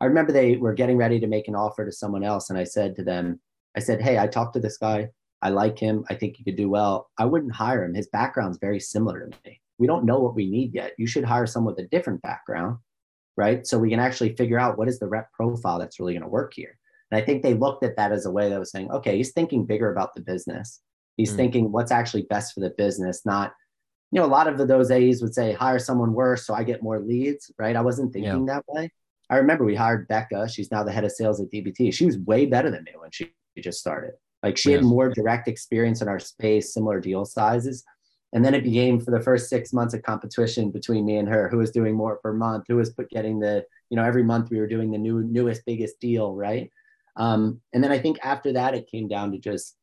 [0.00, 2.48] I remember they were getting ready to make an offer to someone else.
[2.48, 3.40] And I said to them,
[3.76, 5.08] I said, Hey, I talked to this guy.
[5.42, 6.04] I like him.
[6.08, 7.10] I think he could do well.
[7.18, 7.94] I wouldn't hire him.
[7.94, 9.60] His background's very similar to me.
[9.78, 10.92] We don't know what we need yet.
[10.96, 12.78] You should hire someone with a different background,
[13.36, 13.66] right?
[13.66, 16.28] So we can actually figure out what is the rep profile that's really going to
[16.28, 16.78] work here.
[17.10, 19.32] And I think they looked at that as a way that was saying, okay, he's
[19.32, 20.80] thinking bigger about the business
[21.16, 21.36] He's mm.
[21.36, 23.52] thinking what's actually best for the business, not,
[24.10, 26.82] you know, a lot of those A's would say hire someone worse so I get
[26.82, 27.76] more leads, right?
[27.76, 28.54] I wasn't thinking yeah.
[28.54, 28.90] that way.
[29.28, 30.48] I remember we hired Becca.
[30.48, 31.94] She's now the head of sales at DBT.
[31.94, 34.12] She was way better than me when she just started.
[34.42, 37.84] Like she had more direct experience in our space, similar deal sizes.
[38.32, 41.48] And then it became for the first six months of competition between me and her,
[41.48, 44.50] who was doing more per month, who was put getting the, you know, every month
[44.50, 46.70] we were doing the new newest, biggest deal, right?
[47.16, 49.76] Um, and then I think after that it came down to just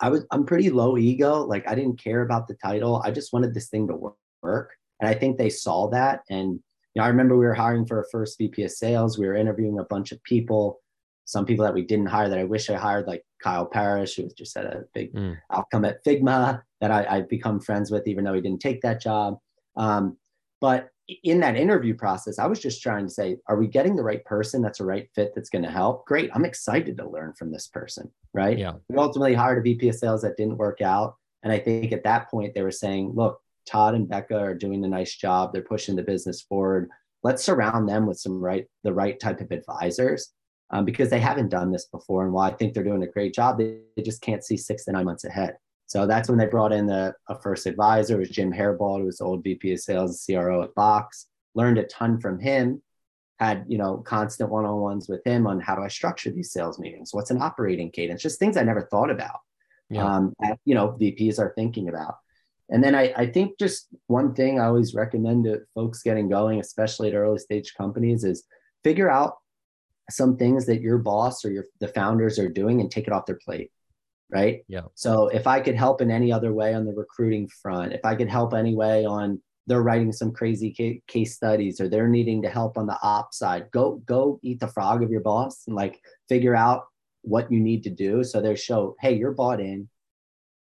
[0.00, 1.44] I was I'm pretty low ego.
[1.44, 3.02] Like I didn't care about the title.
[3.04, 4.70] I just wanted this thing to work.
[5.00, 6.20] And I think they saw that.
[6.28, 6.60] And
[6.94, 9.18] you know, I remember we were hiring for a first VP of sales.
[9.18, 10.80] We were interviewing a bunch of people,
[11.24, 14.24] some people that we didn't hire that I wish I hired, like Kyle Parrish, who
[14.24, 15.36] was just at a big mm.
[15.52, 19.00] outcome at Figma that I, I've become friends with, even though he didn't take that
[19.00, 19.38] job.
[19.76, 20.16] Um,
[20.60, 20.88] but
[21.22, 24.24] in that interview process, I was just trying to say, are we getting the right
[24.24, 26.06] person that's a right fit that's going to help?
[26.06, 26.30] Great.
[26.34, 28.10] I'm excited to learn from this person.
[28.32, 28.58] Right.
[28.58, 28.74] Yeah.
[28.88, 31.16] We ultimately hired a VP of sales that didn't work out.
[31.42, 34.84] And I think at that point, they were saying, look, Todd and Becca are doing
[34.84, 35.52] a nice job.
[35.52, 36.88] They're pushing the business forward.
[37.22, 40.32] Let's surround them with some right, the right type of advisors
[40.70, 42.24] um, because they haven't done this before.
[42.24, 44.84] And while I think they're doing a great job, they, they just can't see six
[44.84, 45.56] to nine months ahead.
[45.90, 49.18] So that's when they brought in the a first advisor, was Jim Herbold, who was
[49.18, 51.26] the old VP of sales and CRO at Box.
[51.56, 52.80] Learned a ton from him.
[53.40, 57.12] Had you know constant one-on-ones with him on how do I structure these sales meetings?
[57.12, 58.22] What's an operating cadence?
[58.22, 59.40] Just things I never thought about.
[59.88, 60.06] Yeah.
[60.06, 62.14] Um, that, you know, VPs are thinking about.
[62.68, 66.60] And then I, I think just one thing I always recommend to folks getting going,
[66.60, 68.44] especially at early stage companies, is
[68.84, 69.38] figure out
[70.08, 73.26] some things that your boss or your the founders are doing and take it off
[73.26, 73.72] their plate
[74.32, 74.64] right?
[74.68, 74.82] Yeah.
[74.94, 78.14] So if I could help in any other way on the recruiting front, if I
[78.14, 82.76] could help anyway on they're writing some crazy case studies or they're needing to help
[82.76, 86.56] on the op side, go go eat the frog of your boss and like figure
[86.56, 86.86] out
[87.22, 88.24] what you need to do.
[88.24, 89.88] So they show, hey, you're bought in,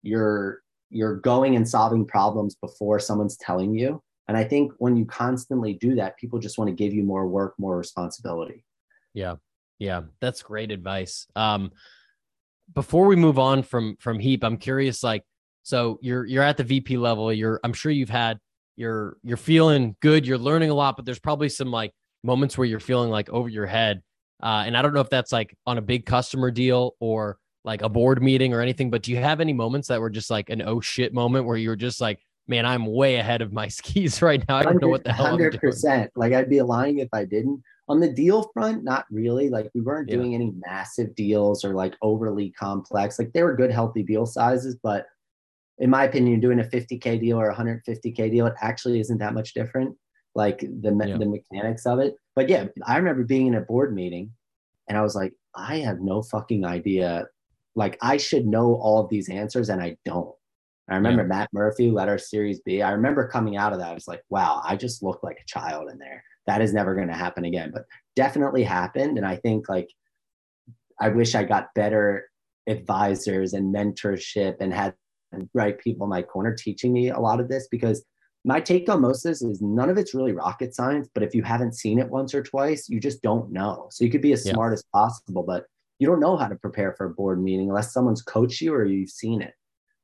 [0.02, 4.02] you're you're going and solving problems before someone's telling you.
[4.28, 7.28] And I think when you constantly do that, people just want to give you more
[7.28, 8.66] work, more responsibility.
[9.14, 9.36] Yeah.
[9.78, 10.02] Yeah.
[10.20, 11.26] That's great advice.
[11.36, 11.72] Um,
[12.74, 15.04] before we move on from from Heap, I'm curious.
[15.04, 15.24] Like,
[15.64, 17.32] so you're you're at the VP level.
[17.34, 18.40] You're I'm sure you've had
[18.76, 20.26] you're you're feeling good.
[20.26, 21.92] You're learning a lot, but there's probably some like
[22.24, 24.02] moments where you're feeling like over your head.
[24.42, 27.82] Uh, and I don't know if that's like on a big customer deal or like
[27.82, 30.50] a board meeting or anything, but do you have any moments that were just like
[30.50, 33.68] an oh shit moment where you were just like, man, I'm way ahead of my
[33.70, 34.58] skis right now.
[34.58, 35.28] I don't know what the hell.
[35.28, 36.12] Hundred percent.
[36.16, 37.62] Like I'd be lying if I didn't.
[37.90, 39.50] On the deal front, not really.
[39.50, 43.18] Like we weren't doing any massive deals or like overly complex.
[43.18, 45.08] Like they were good, healthy deal sizes, but
[45.80, 49.54] in my opinion, doing a 50k deal or 150k deal, it actually isn't that much
[49.54, 49.96] different.
[50.36, 51.18] Like the yeah.
[51.18, 52.16] the mechanics of it.
[52.36, 54.32] But yeah, I remember being in a board meeting,
[54.88, 57.26] and I was like, I have no fucking idea.
[57.76, 60.34] Like I should know all of these answers, and I don't.
[60.90, 61.28] I remember yeah.
[61.28, 62.82] Matt Murphy led our Series B.
[62.82, 63.90] I remember coming out of that.
[63.90, 66.24] I was like, wow, I just looked like a child in there.
[66.50, 67.86] That is never going to happen again, but
[68.16, 69.18] definitely happened.
[69.18, 69.90] And I think like
[71.00, 72.30] I wish I got better
[72.68, 74.94] advisors and mentorship and had
[75.54, 78.04] right people in my corner teaching me a lot of this because
[78.44, 81.36] my take on most of this is none of it's really rocket science, but if
[81.36, 83.88] you haven't seen it once or twice, you just don't know.
[83.92, 84.54] So you could be as yeah.
[84.54, 85.66] smart as possible, but
[86.00, 88.86] you don't know how to prepare for a board meeting unless someone's coached you or
[88.86, 89.54] you've seen it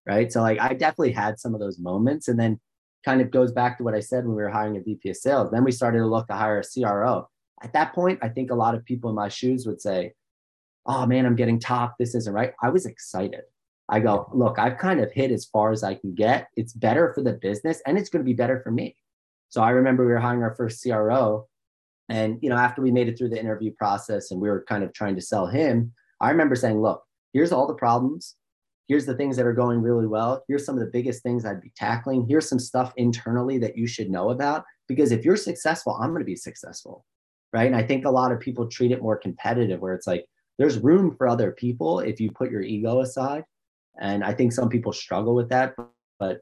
[0.05, 0.31] right?
[0.31, 2.59] So like I definitely had some of those moments, and then
[3.05, 5.15] kind of goes back to what I said when we were hiring a VP of
[5.15, 5.51] sales.
[5.51, 7.29] Then we started to look to hire a CRO.
[7.61, 10.13] At that point, I think a lot of people in my shoes would say,
[10.85, 11.95] "Oh man, I'm getting top.
[11.99, 13.43] This isn't right." I was excited.
[13.87, 16.47] I go, look, I've kind of hit as far as I can get.
[16.57, 18.95] It's better for the business, and it's going to be better for me.
[19.49, 21.47] So I remember we were hiring our first CRO,
[22.09, 24.83] and you know, after we made it through the interview process and we were kind
[24.83, 28.35] of trying to sell him, I remember saying, "Look, here's all the problems
[28.87, 30.43] here's the things that are going really well.
[30.47, 32.25] Here's some of the biggest things I'd be tackling.
[32.27, 34.63] Here's some stuff internally that you should know about.
[34.87, 37.05] Because if you're successful, I'm going to be successful.
[37.51, 37.67] Right.
[37.67, 40.25] And I think a lot of people treat it more competitive, where it's like
[40.57, 43.43] there's room for other people if you put your ego aside.
[43.99, 45.73] And I think some people struggle with that.
[46.19, 46.41] But,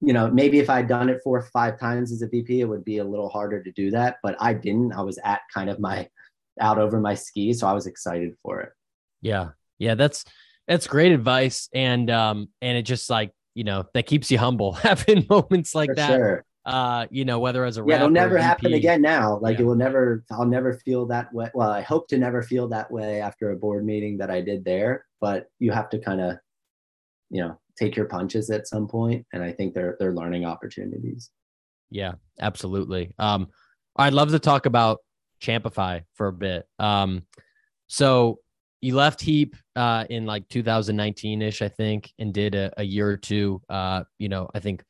[0.00, 2.64] you know, maybe if I'd done it four or five times as a VP, it
[2.64, 4.16] would be a little harder to do that.
[4.22, 4.92] But I didn't.
[4.92, 6.08] I was at kind of my
[6.60, 7.60] out over my skis.
[7.60, 8.72] So I was excited for it.
[9.22, 9.50] Yeah.
[9.78, 9.94] Yeah.
[9.94, 10.24] That's,
[10.66, 14.72] that's great advice, and um, and it just like you know that keeps you humble
[14.72, 16.08] having moments like For that.
[16.08, 16.44] Sure.
[16.66, 19.38] Uh, you know, whether as a yeah, it'll never happen again now.
[19.38, 19.62] Like yeah.
[19.62, 20.24] it will never.
[20.30, 21.50] I'll never feel that way.
[21.54, 24.64] Well, I hope to never feel that way after a board meeting that I did
[24.64, 25.06] there.
[25.20, 26.36] But you have to kind of,
[27.30, 31.30] you know, take your punches at some point, and I think they're they're learning opportunities.
[31.90, 33.14] Yeah, absolutely.
[33.18, 33.48] Um,
[33.96, 34.98] I'd love to talk about
[35.42, 36.68] Champify for a bit.
[36.78, 37.22] Um,
[37.88, 38.38] so
[38.80, 43.08] you left Heap uh, in like 2019 ish, I think, and did a, a year
[43.08, 43.60] or two.
[43.68, 44.82] Uh, you know, I think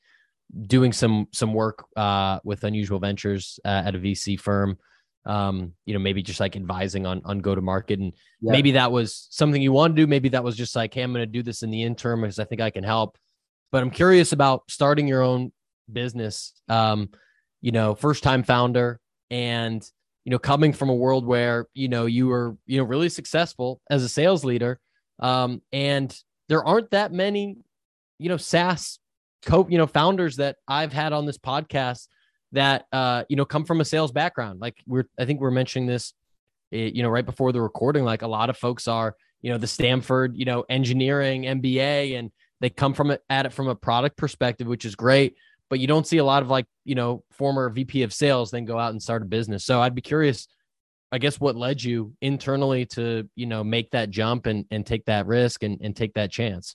[0.67, 4.79] doing some some work uh, with Unusual Ventures uh, at a VC firm.
[5.27, 8.53] Um, you know, maybe just like advising on on go to market, and yeah.
[8.53, 10.07] maybe that was something you want to do.
[10.07, 12.39] Maybe that was just like, hey, I'm going to do this in the interim because
[12.39, 13.19] I think I can help.
[13.73, 15.53] But I'm curious about starting your own
[15.93, 16.53] business.
[16.69, 17.11] Um,
[17.61, 19.01] you know, first time founder,
[19.31, 19.85] and
[20.25, 23.81] you know, coming from a world where, you know, you were, you know, really successful
[23.91, 24.79] as a sales leader.
[25.19, 26.15] Um, and
[26.49, 27.57] there aren't that many,
[28.19, 28.99] you know, SaaS
[29.45, 32.07] co, you know, founders that I've had on this podcast
[32.53, 34.61] that, uh, you know, come from a sales background.
[34.61, 36.13] Like we're, I think we're mentioning this,
[36.73, 39.59] eh, you know, right before the recording, like a lot of folks are, you know,
[39.59, 42.31] the Stanford, you know, engineering MBA, and
[42.61, 45.37] they come from it at it from a product perspective, which is great
[45.71, 48.65] but you don't see a lot of like, you know, former VP of sales then
[48.65, 49.65] go out and start a business.
[49.65, 50.49] So I'd be curious,
[51.13, 55.05] I guess, what led you internally to, you know, make that jump and, and take
[55.07, 56.75] that risk and, and take that chance?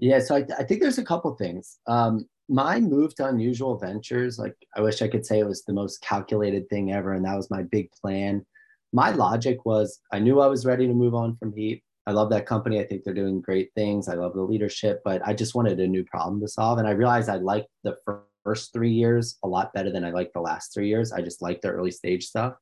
[0.00, 1.78] Yeah, so I, I think there's a couple things.
[1.86, 5.72] Um, my move to Unusual Ventures, like I wish I could say it was the
[5.72, 8.44] most calculated thing ever, and that was my big plan.
[8.92, 11.82] My logic was I knew I was ready to move on from Heap.
[12.06, 12.80] I love that company.
[12.80, 14.08] I think they're doing great things.
[14.08, 16.78] I love the leadership, but I just wanted a new problem to solve.
[16.78, 17.96] And I realized I liked the
[18.44, 21.12] first three years a lot better than I liked the last three years.
[21.12, 22.54] I just liked the early stage stuff.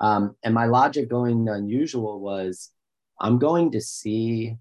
[0.00, 2.70] Um, and my logic going unusual was
[3.20, 4.56] I'm going to see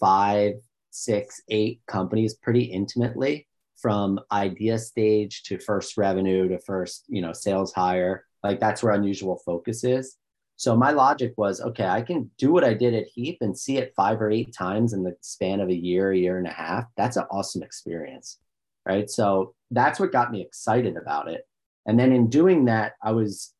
[0.00, 0.54] five,
[0.90, 7.32] six, eight companies pretty intimately from idea stage to first revenue to first, you know,
[7.32, 8.24] sales hire.
[8.42, 10.16] Like that's where unusual focus is.
[10.58, 13.78] So my logic was, okay, I can do what I did at Heap and see
[13.78, 16.50] it five or eight times in the span of a year, a year and a
[16.50, 16.86] half.
[16.96, 18.38] That's an awesome experience.
[18.84, 19.08] Right.
[19.08, 21.46] So that's what got me excited about it.
[21.86, 23.54] And then in doing that, I was,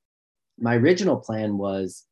[0.59, 2.05] my original plan was,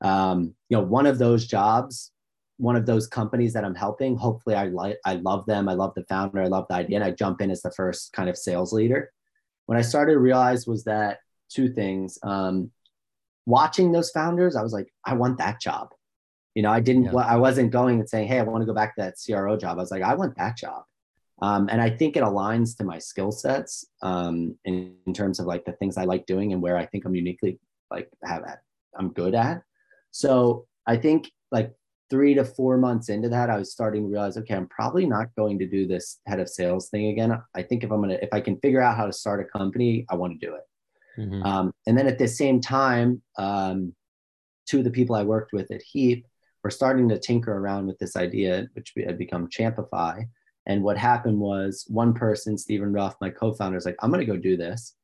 [0.00, 2.10] um, you know, one of those jobs,
[2.56, 5.68] one of those companies that I'm helping, hopefully I like, I love them.
[5.68, 6.42] I love the founder.
[6.42, 6.96] I love the idea.
[6.96, 9.12] And I jump in as the first kind of sales leader.
[9.66, 12.18] What I started to realize was that two things.
[12.24, 12.72] Um,
[13.46, 15.88] watching those founders, I was like, I want that job.
[16.54, 17.16] You know, I didn't, yeah.
[17.16, 19.78] I wasn't going and saying, Hey, I want to go back to that CRO job.
[19.78, 20.84] I was like, I want that job.
[21.40, 25.46] Um, and I think it aligns to my skill sets um, in, in, terms of
[25.46, 27.58] like the things I like doing and where I think I'm uniquely
[27.90, 28.60] like have at,
[28.96, 29.62] I'm good at.
[30.12, 31.72] So I think like
[32.10, 35.34] three to four months into that, I was starting to realize, okay, I'm probably not
[35.34, 37.36] going to do this head of sales thing again.
[37.54, 40.06] I think if I'm gonna, if I can figure out how to start a company,
[40.10, 40.62] I want to do it.
[41.18, 41.42] Mm-hmm.
[41.42, 43.94] Um, and then at the same time, um,
[44.66, 46.26] two of the people I worked with at Heap
[46.62, 50.24] were starting to tinker around with this idea, which had become Champify.
[50.66, 54.32] And what happened was one person, Stephen Ruff, my co-founder, is like, I'm going to
[54.32, 54.94] go do this.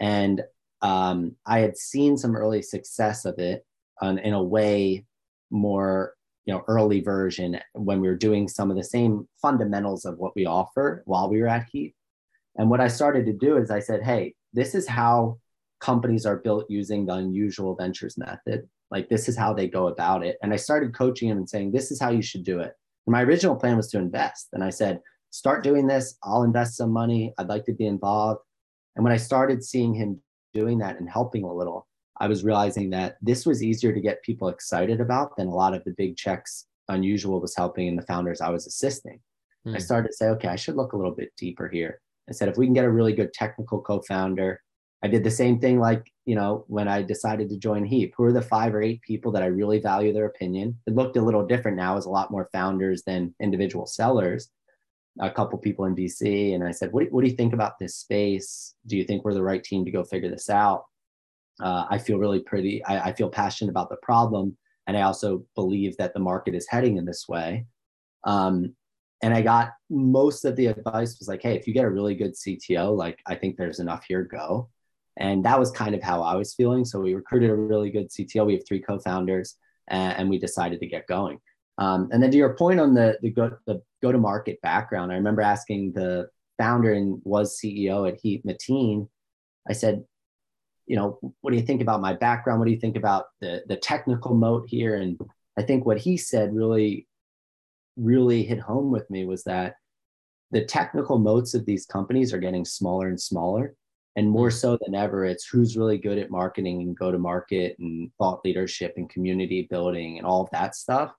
[0.00, 0.42] And
[0.80, 3.64] um, I had seen some early success of it
[4.00, 5.04] on, in a way
[5.50, 6.14] more,
[6.46, 10.34] you know, early version when we were doing some of the same fundamentals of what
[10.34, 11.94] we offer while we were at Heap.
[12.56, 15.38] And what I started to do is I said, hey, this is how
[15.82, 18.68] companies are built using the unusual ventures method.
[18.90, 20.38] Like this is how they go about it.
[20.42, 22.72] And I started coaching him and saying, this is how you should do it.
[23.06, 24.48] And my original plan was to invest.
[24.52, 26.16] And I said, start doing this.
[26.22, 27.34] I'll invest some money.
[27.36, 28.42] I'd like to be involved.
[28.94, 30.20] And when I started seeing him
[30.54, 31.88] doing that and helping a little,
[32.20, 35.74] I was realizing that this was easier to get people excited about than a lot
[35.74, 39.20] of the big checks Unusual was helping and the founders I was assisting.
[39.64, 39.76] Hmm.
[39.76, 42.00] I started to say, okay, I should look a little bit deeper here.
[42.28, 44.60] I said, if we can get a really good technical co founder,
[45.02, 48.14] I did the same thing like, you know, when I decided to join Heap.
[48.16, 50.78] Who are the five or eight people that I really value their opinion?
[50.86, 54.48] It looked a little different now as a lot more founders than individual sellers.
[55.20, 56.54] A couple people in VC.
[56.54, 58.74] And I said, what, what do you think about this space?
[58.86, 60.84] Do you think we're the right team to go figure this out?
[61.60, 64.56] Uh, I feel really pretty, I, I feel passionate about the problem.
[64.86, 67.66] And I also believe that the market is heading in this way.
[68.24, 68.74] Um,
[69.22, 72.14] and I got most of the advice was like, hey, if you get a really
[72.14, 74.68] good CTO, like I think there's enough here, go.
[75.18, 76.84] And that was kind of how I was feeling.
[76.84, 78.46] So we recruited a really good CTO.
[78.46, 79.56] We have three co-founders,
[79.88, 81.38] and, and we decided to get going.
[81.78, 85.12] Um, and then to your point on the the go the go to market background,
[85.12, 89.08] I remember asking the founder and was CEO at Heap Mateen.
[89.68, 90.04] I said,
[90.86, 92.58] you know, what do you think about my background?
[92.58, 94.96] What do you think about the the technical moat here?
[94.96, 95.18] And
[95.56, 97.06] I think what he said really,
[97.96, 99.76] really hit home with me was that
[100.50, 103.74] the technical moats of these companies are getting smaller and smaller
[104.16, 104.52] and more mm.
[104.52, 108.44] so than ever it's who's really good at marketing and go to market and thought
[108.44, 111.12] leadership and community building and all of that stuff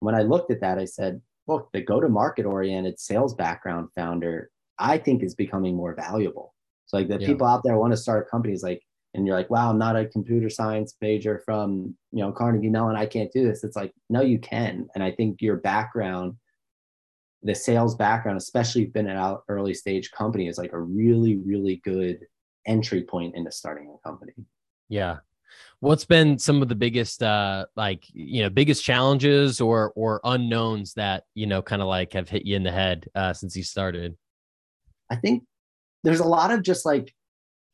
[0.00, 3.88] when i looked at that i said look the go to market oriented sales background
[3.94, 6.54] founder i think is becoming more valuable
[6.86, 7.26] so like the yeah.
[7.26, 8.82] people out there want to start companies like
[9.14, 12.96] and you're like wow i'm not a computer science major from you know carnegie mellon
[12.96, 16.34] i can't do this it's like no you can and i think your background
[17.42, 20.80] the sales background especially if you've been at an early stage company is like a
[20.80, 22.18] really really good
[22.66, 24.32] entry point into starting a company.
[24.88, 25.18] Yeah.
[25.80, 30.94] What's been some of the biggest uh like you know biggest challenges or or unknowns
[30.94, 33.62] that you know kind of like have hit you in the head uh since you
[33.62, 34.16] started?
[35.10, 35.44] I think
[36.02, 37.14] there's a lot of just like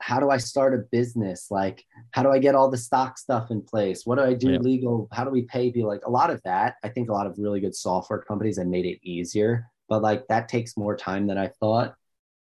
[0.01, 1.49] how do I start a business?
[1.51, 4.07] Like, how do I get all the stock stuff in place?
[4.07, 5.09] What do I do legal?
[5.13, 5.91] How do we pay people?
[5.91, 6.77] Like, a lot of that.
[6.83, 10.27] I think a lot of really good software companies have made it easier, but like
[10.29, 11.95] that takes more time than I thought.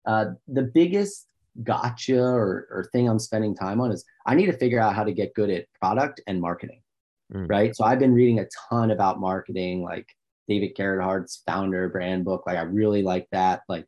[0.07, 1.27] Uh, the biggest
[1.63, 5.05] gotcha or, or thing I'm spending time on is I need to figure out how
[5.05, 6.81] to get good at product and marketing.
[7.33, 7.49] Mm.
[7.49, 7.77] Right.
[7.77, 10.07] So I've been reading a ton about marketing, like
[10.49, 12.45] David Gerhardt's founder brand book.
[12.47, 13.63] Like I really like that.
[13.69, 13.87] Like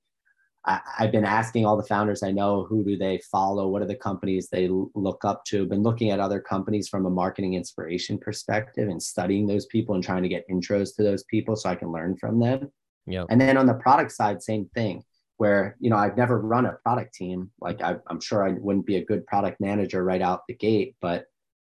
[0.67, 3.69] I, have been asking all the founders I know who do they follow?
[3.69, 5.67] What are the companies they look up to?
[5.67, 10.03] Been looking at other companies from a marketing inspiration perspective and studying those people and
[10.03, 12.71] trying to get intros to those people so I can learn from them.
[13.07, 13.25] Yeah.
[13.29, 15.03] And then on the product side, same thing
[15.37, 17.51] where you know I've never run a product team.
[17.61, 20.97] Like I, am sure I wouldn't be a good product manager right out the gate,
[21.01, 21.27] but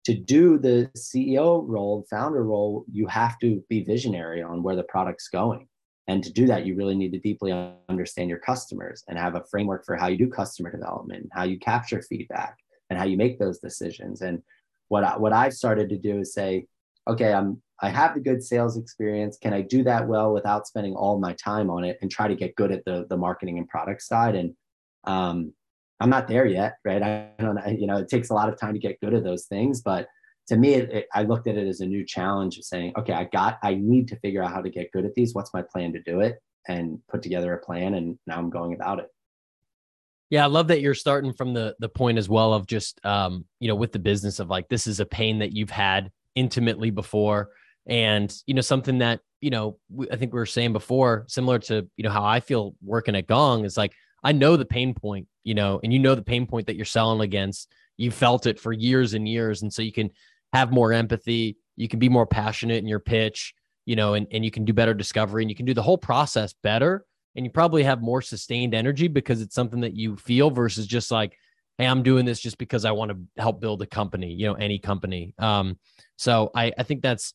[0.04, 4.84] to do the CEO role, founder role, you have to be visionary on where the
[4.84, 5.66] product's going.
[6.06, 7.52] And to do that, you really need to deeply
[7.88, 11.58] understand your customers and have a framework for how you do customer development, how you
[11.58, 12.56] capture feedback,
[12.88, 14.22] and how you make those decisions.
[14.22, 14.42] And
[14.86, 16.66] what I, what I've started to do is say,
[17.08, 19.36] okay, I'm I have the good sales experience.
[19.36, 22.34] Can I do that well without spending all my time on it and try to
[22.34, 24.34] get good at the the marketing and product side?
[24.34, 24.54] And
[25.04, 25.52] um,
[26.00, 27.02] I'm not there yet, right?
[27.02, 29.46] I don't, you know, it takes a lot of time to get good at those
[29.46, 30.08] things, but
[30.48, 33.12] to me, it, it, I looked at it as a new challenge of saying, okay,
[33.12, 35.34] I got, I need to figure out how to get good at these.
[35.34, 36.40] What's my plan to do it?
[36.68, 39.06] And put together a plan, and now I'm going about it.
[40.30, 43.44] Yeah, I love that you're starting from the the point as well of just um,
[43.60, 46.90] you know, with the business of like this is a pain that you've had intimately
[46.90, 47.50] before
[47.86, 49.78] and you know something that you know
[50.10, 53.26] i think we were saying before similar to you know how i feel working at
[53.26, 53.92] gong is like
[54.24, 56.84] i know the pain point you know and you know the pain point that you're
[56.84, 57.72] selling against.
[57.96, 59.62] You felt it for years and years.
[59.62, 60.10] And so you can
[60.52, 64.44] have more empathy you can be more passionate in your pitch you know and, and
[64.44, 67.06] you can do better discovery and you can do the whole process better.
[67.36, 71.10] And you probably have more sustained energy because it's something that you feel versus just
[71.10, 71.38] like
[71.78, 74.54] hey, I'm doing this just because I want to help build a company, you know,
[74.54, 75.34] any company.
[75.38, 75.78] Um,
[76.16, 77.34] so I, I think that's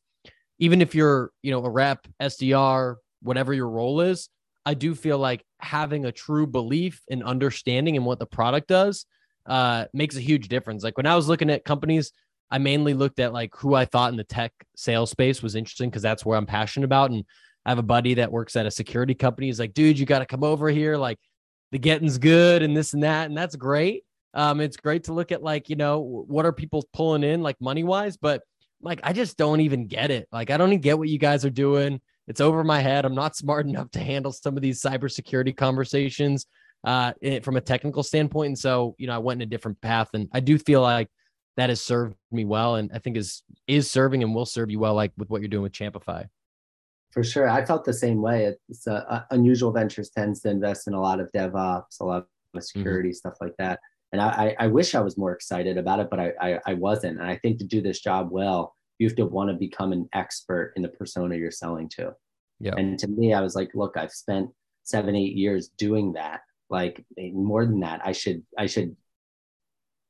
[0.62, 4.30] even if you're, you know, a rep, SDR, whatever your role is,
[4.64, 9.07] I do feel like having a true belief and understanding in what the product does
[9.47, 10.84] uh, makes a huge difference.
[10.84, 12.12] Like when I was looking at companies,
[12.51, 15.89] I mainly looked at like who I thought in the tech sales space was interesting
[15.89, 17.09] because that's where I'm passionate about.
[17.09, 17.26] And
[17.66, 19.47] I have a buddy that works at a security company.
[19.47, 20.95] He's like, dude, you got to come over here.
[20.95, 21.18] Like
[21.72, 23.30] the getting's good and this and that.
[23.30, 24.03] And that's great.
[24.36, 27.59] Um, it's great to look at like, you know, what are people pulling in like
[27.59, 28.43] money wise, but
[28.82, 30.27] like, I just don't even get it.
[30.32, 32.01] Like, I don't even get what you guys are doing.
[32.27, 33.05] It's over my head.
[33.05, 36.45] I'm not smart enough to handle some of these cybersecurity conversations
[36.84, 37.13] uh,
[37.43, 38.47] from a technical standpoint.
[38.47, 41.09] And so, you know, I went in a different path and I do feel like
[41.57, 42.75] that has served me well.
[42.75, 45.49] And I think is, is serving and will serve you well, like with what you're
[45.49, 46.27] doing with Champify.
[47.11, 47.49] For sure.
[47.49, 48.55] I felt the same way.
[48.69, 52.63] It's uh, unusual ventures tends to invest in a lot of DevOps, a lot of
[52.63, 53.15] security, mm-hmm.
[53.15, 53.79] stuff like that
[54.12, 57.20] and I, I wish I was more excited about it, but I, I, I wasn't.
[57.20, 60.09] And I think to do this job well, you have to want to become an
[60.14, 62.14] expert in the persona you're selling to.
[62.59, 62.74] Yeah.
[62.78, 64.49] And to me, I was like, look, I've spent
[64.84, 66.41] seven, eight years doing that.
[66.70, 68.95] Like more than that, I should, I should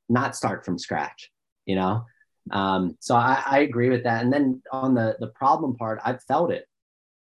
[0.10, 1.32] not start from scratch,
[1.66, 2.06] you know?
[2.52, 4.24] Um, so I, I agree with that.
[4.24, 6.66] And then on the the problem part, I've felt it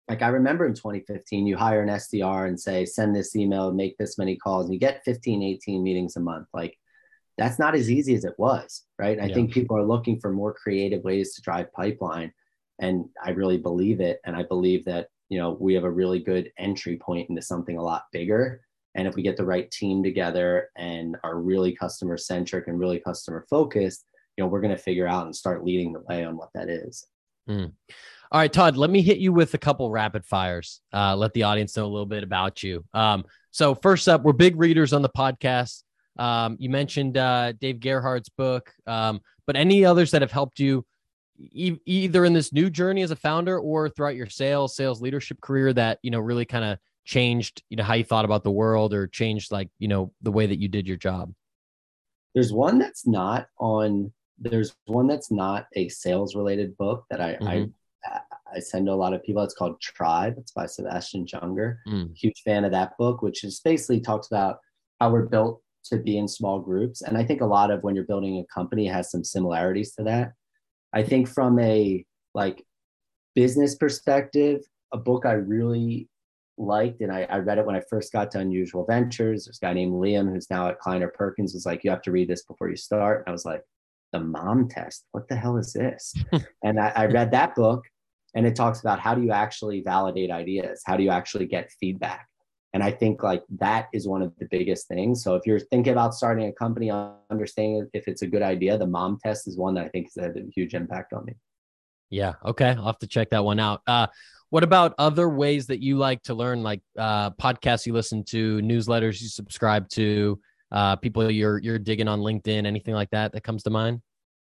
[0.08, 3.96] like I remember in 2015, you hire an SDR and say, send this email, make
[3.96, 6.48] this many calls, and you get 15, 18 meetings a month.
[6.52, 6.78] Like
[7.38, 9.18] that's not as easy as it was, right?
[9.18, 12.32] I think people are looking for more creative ways to drive pipeline.
[12.80, 14.20] And I really believe it.
[14.24, 17.78] And I believe that, you know, we have a really good entry point into something
[17.78, 18.60] a lot bigger.
[18.94, 23.00] And if we get the right team together and are really customer centric and really
[23.00, 24.04] customer focused,
[24.36, 26.68] you know, we're going to figure out and start leading the way on what that
[26.68, 27.06] is.
[27.48, 27.72] Mm.
[28.32, 30.80] All right, Todd, let me hit you with a couple rapid fires.
[30.92, 32.84] Uh, let the audience know a little bit about you.
[32.92, 35.82] Um, so, first up, we're big readers on the podcast.
[36.18, 40.84] Um, you mentioned uh, Dave Gerhardt's book, um, but any others that have helped you
[41.38, 45.40] e- either in this new journey as a founder or throughout your sales, sales leadership
[45.40, 48.50] career that, you know, really kind of changed, you know, how you thought about the
[48.50, 51.32] world or changed like, you know, the way that you did your job?
[52.34, 57.34] There's one that's not on, there's one that's not a sales related book that I,
[57.34, 57.48] mm-hmm.
[57.48, 57.68] I
[58.54, 59.42] I send to a lot of people.
[59.42, 60.34] It's called Tribe.
[60.38, 61.78] It's by Sebastian Junger.
[61.88, 62.16] Mm.
[62.16, 64.58] Huge fan of that book, which is basically talks about
[65.00, 67.02] how we're built to be in small groups.
[67.02, 70.04] And I think a lot of when you're building a company has some similarities to
[70.04, 70.32] that.
[70.92, 72.64] I think from a like
[73.34, 74.60] business perspective,
[74.92, 76.08] a book I really
[76.56, 79.44] liked, and I, I read it when I first got to Unusual Ventures.
[79.44, 82.12] There's a guy named Liam who's now at Kleiner Perkins was like, you have to
[82.12, 83.24] read this before you start.
[83.26, 83.62] And I was like,
[84.12, 85.06] the mom test.
[85.10, 86.14] What the hell is this?
[86.62, 87.82] and I, I read that book
[88.34, 90.82] and it talks about how do you actually validate ideas?
[90.84, 92.26] How do you actually get feedback?
[92.72, 95.22] And i think like that is one of the biggest things.
[95.22, 96.90] So if you're thinking about starting a company
[97.30, 100.24] understanding if it's a good idea the mom test is one that i think has
[100.24, 101.34] had a huge impact on me.
[102.10, 102.34] Yeah.
[102.44, 102.70] Okay.
[102.70, 103.80] I'll have to check that one out.
[103.86, 104.08] Uh,
[104.50, 108.58] what about other ways that you like to learn like uh, podcasts you listen to
[108.58, 110.38] newsletters you subscribe to
[110.70, 114.00] uh, people you're you're digging on linkedin anything like that that comes to mind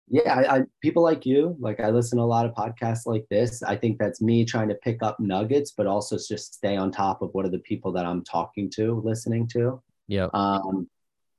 [0.08, 3.26] yeah I, I, people like you like i listen to a lot of podcasts like
[3.30, 6.90] this i think that's me trying to pick up nuggets but also just stay on
[6.90, 10.88] top of what are the people that i'm talking to listening to yeah um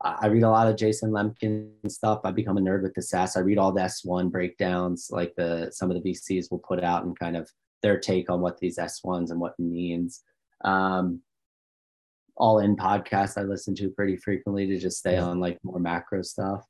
[0.05, 2.22] I read a lot of Jason Lemkin stuff.
[2.26, 3.38] I become a nerd with the SaaS.
[3.38, 7.05] I read all the S1 breakdowns, like the some of the VCs will put out
[7.05, 7.49] and kind of
[7.82, 10.22] their take on what these S1s and what it means.
[10.66, 11.22] Um,
[12.36, 15.24] all in podcasts I listen to pretty frequently to just stay yeah.
[15.24, 16.66] on like more macro stuff.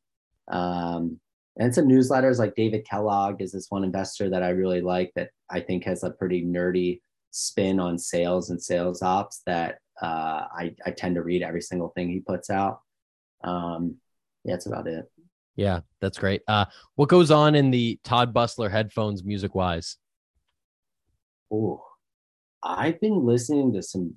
[0.50, 1.20] Um,
[1.58, 5.30] and some newsletters like David Kellogg is this one investor that I really like that
[5.50, 7.02] I think has a pretty nerdy
[7.32, 11.90] spin on sales and sales ops that uh, I, I tend to read every single
[11.90, 12.82] thing he puts out.
[13.44, 13.98] Um,
[14.44, 15.10] yeah, that's about it.
[15.56, 16.42] Yeah, that's great.
[16.48, 19.98] Uh, what goes on in the Todd Busler headphones music wise?
[21.52, 21.84] Oh,
[22.64, 24.16] I've been listening to some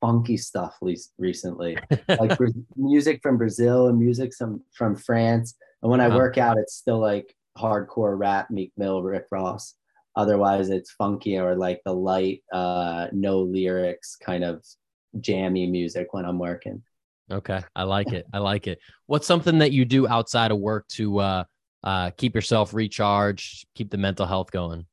[0.00, 0.76] funky stuff
[1.16, 1.78] recently,
[2.08, 2.38] like
[2.76, 5.54] music from Brazil and music some from France.
[5.82, 6.14] And when uh-huh.
[6.14, 9.74] I work out, it's still like hardcore rap, Meek Mill, Rick Ross.
[10.14, 14.64] Otherwise, it's funky or like the light, uh, no lyrics kind of
[15.20, 16.82] jammy music when I'm working.
[17.30, 18.26] Okay, I like it.
[18.32, 18.78] I like it.
[19.06, 21.44] What's something that you do outside of work to uh,
[21.82, 24.86] uh, keep yourself recharged, keep the mental health going?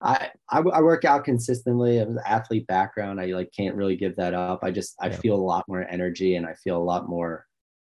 [0.00, 1.96] I, I, I work out consistently.
[1.96, 3.20] I have an athlete background.
[3.20, 4.60] I like can't really give that up.
[4.62, 5.16] I just I yeah.
[5.16, 7.44] feel a lot more energy and I feel a lot more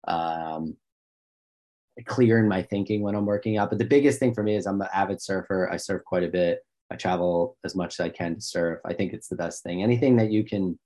[0.07, 0.77] um,
[2.05, 3.69] clear in my thinking when I'm working out.
[3.69, 5.69] But the biggest thing for me is I'm an avid surfer.
[5.71, 6.59] I surf quite a bit.
[6.91, 8.79] I travel as much as I can to surf.
[8.85, 9.83] I think it's the best thing.
[9.83, 10.77] Anything that you can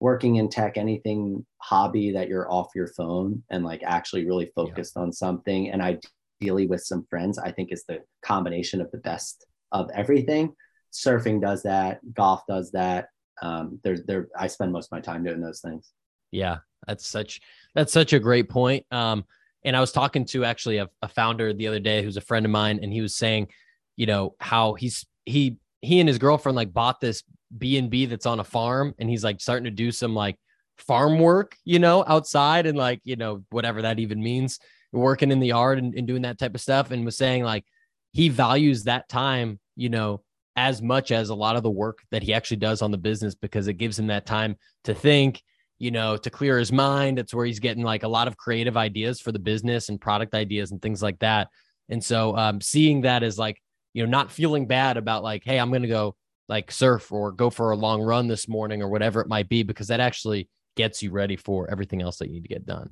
[0.00, 4.94] working in tech, anything hobby that you're off your phone and like actually really focused
[4.96, 5.02] yeah.
[5.02, 9.46] on something and ideally with some friends, I think is the combination of the best
[9.72, 10.54] of everything.
[10.92, 13.08] Surfing does that, golf does that.
[13.42, 15.92] Um, there's there I spend most of my time doing those things.
[16.30, 17.40] Yeah, that's such
[17.74, 18.84] that's such a great point.
[18.90, 19.24] Um,
[19.64, 22.46] and I was talking to actually a, a founder the other day who's a friend
[22.46, 23.48] of mine, and he was saying,
[23.96, 27.22] you know, how he's he he and his girlfriend like bought this
[27.56, 30.36] B and B that's on a farm, and he's like starting to do some like
[30.78, 34.58] farm work, you know, outside and like you know whatever that even means,
[34.92, 37.64] working in the yard and, and doing that type of stuff, and was saying like
[38.12, 40.22] he values that time, you know,
[40.56, 43.34] as much as a lot of the work that he actually does on the business
[43.34, 45.42] because it gives him that time to think
[45.78, 47.18] you know, to clear his mind.
[47.18, 50.34] It's where he's getting like a lot of creative ideas for the business and product
[50.34, 51.48] ideas and things like that.
[51.88, 53.62] And so um, seeing that as like,
[53.94, 56.16] you know, not feeling bad about like, hey, I'm going to go
[56.48, 59.62] like surf or go for a long run this morning or whatever it might be,
[59.62, 62.90] because that actually gets you ready for everything else that you need to get done.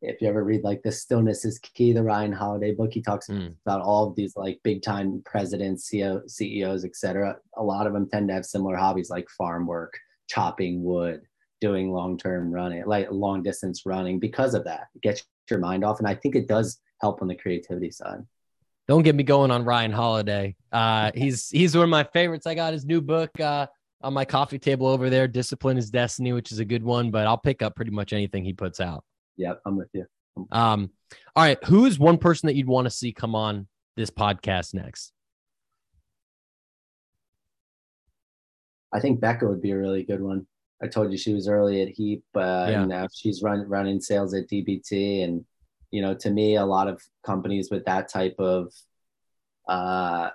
[0.00, 3.28] If you ever read like the stillness is key, the Ryan Holiday book, he talks
[3.28, 3.54] mm.
[3.64, 7.36] about all of these like big time presidents, CEO, CEOs, etc.
[7.56, 9.96] A lot of them tend to have similar hobbies like farm work,
[10.28, 11.22] chopping wood,
[11.62, 14.88] doing long term running, like long distance running, because of that.
[14.96, 18.18] It gets your mind off, and I think it does help on the creativity side.
[18.88, 20.56] Don't get me going on Ryan Holiday.
[20.72, 22.46] Uh, he's he's one of my favorites.
[22.46, 23.68] I got his new book uh,
[24.02, 27.12] on my coffee table over there, "Discipline Is Destiny," which is a good one.
[27.12, 29.04] But I'll pick up pretty much anything he puts out.
[29.36, 30.04] Yep, I'm with you.
[30.50, 30.90] Um,
[31.36, 34.74] all right, who is one person that you'd want to see come on this podcast
[34.74, 35.12] next?
[38.92, 40.46] I think Becca would be a really good one.
[40.82, 42.80] I told you she was early at Heap, uh, yeah.
[42.80, 45.24] and now she's run, running sales at DBT.
[45.24, 45.44] And
[45.90, 48.72] you know, to me, a lot of companies with that type of,
[49.68, 50.30] uh,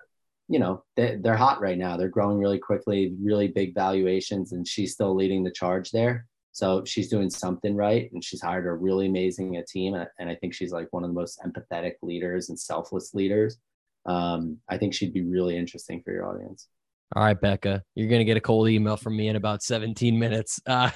[0.48, 1.98] you know, they, they're hot right now.
[1.98, 6.28] They're growing really quickly, really big valuations, and she's still leading the charge there.
[6.54, 9.96] So she's doing something right, and she's hired a really amazing a team.
[10.18, 13.58] And I think she's like one of the most empathetic leaders and selfless leaders.
[14.06, 16.68] Um, I think she'd be really interesting for your audience.
[17.16, 20.18] All right, Becca, you're going to get a cold email from me in about 17
[20.18, 20.60] minutes.
[20.68, 20.92] Uh,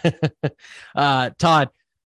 [0.96, 1.70] uh, Todd,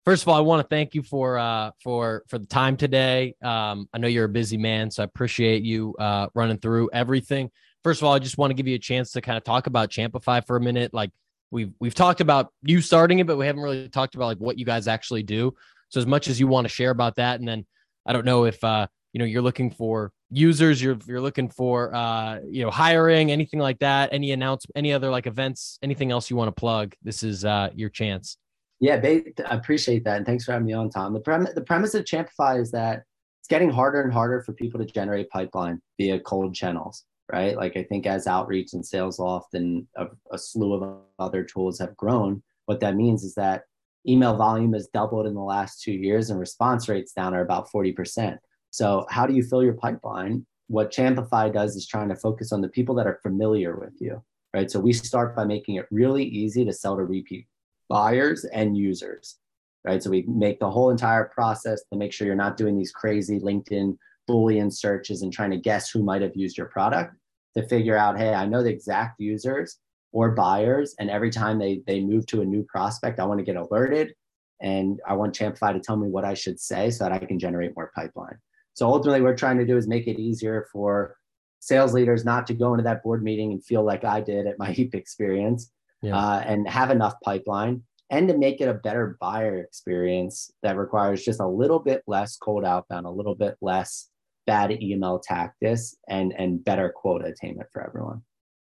[0.04, 3.34] first of all, I want to thank you for uh, for for the time today.
[3.42, 7.50] Um, I know you're a busy man, so I appreciate you uh, running through everything.
[7.82, 9.66] First of all, I just want to give you a chance to kind of talk
[9.66, 10.92] about Champify for a minute.
[10.92, 11.10] Like
[11.50, 14.58] we've we've talked about you starting it, but we haven't really talked about like what
[14.58, 15.54] you guys actually do.
[15.88, 17.66] So as much as you want to share about that, and then
[18.04, 21.94] I don't know if uh, you know you're looking for users you're you're looking for
[21.94, 26.28] uh you know hiring anything like that any announce any other like events anything else
[26.28, 28.36] you want to plug this is uh your chance.
[28.80, 29.22] Yeah I
[29.54, 31.12] appreciate that and thanks for having me on tom.
[31.12, 33.04] The premise the premise of champify is that
[33.40, 37.56] it's getting harder and harder for people to generate pipeline via cold channels right?
[37.56, 41.96] Like i think as outreach and Salesloft and a, a slew of other tools have
[41.96, 43.62] grown what that means is that
[44.08, 47.68] email volume has doubled in the last two years and response rates down are about
[47.70, 48.38] 40%
[48.70, 50.44] so, how do you fill your pipeline?
[50.68, 54.22] What Champify does is trying to focus on the people that are familiar with you,
[54.54, 54.70] right?
[54.70, 57.46] So, we start by making it really easy to sell to repeat
[57.88, 59.38] buyers and users,
[59.84, 60.02] right?
[60.02, 63.40] So, we make the whole entire process to make sure you're not doing these crazy
[63.40, 63.96] LinkedIn
[64.28, 67.14] Boolean searches and trying to guess who might have used your product
[67.56, 69.78] to figure out, hey, I know the exact users
[70.12, 73.44] or buyers, and every time they they move to a new prospect, I want to
[73.44, 74.14] get alerted
[74.60, 77.38] and I want Champify to tell me what I should say so that I can
[77.38, 78.38] generate more pipeline.
[78.76, 81.16] So ultimately, what we're trying to do is make it easier for
[81.60, 84.58] sales leaders not to go into that board meeting and feel like I did at
[84.58, 85.72] my Heap experience
[86.02, 86.14] yeah.
[86.14, 91.24] uh, and have enough pipeline and to make it a better buyer experience that requires
[91.24, 94.10] just a little bit less cold outbound, a little bit less
[94.46, 98.20] bad email tactics and and better quota attainment for everyone.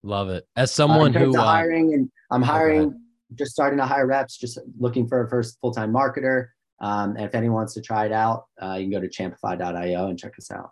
[0.04, 0.48] Love it.
[0.56, 3.02] As someone uh, who uh, hiring and I'm hiring,
[3.34, 6.50] just starting to hire reps, just looking for a first full time marketer.
[6.80, 10.07] Um, and if anyone wants to try it out, uh, you can go to champify.io
[10.07, 10.71] and check us out.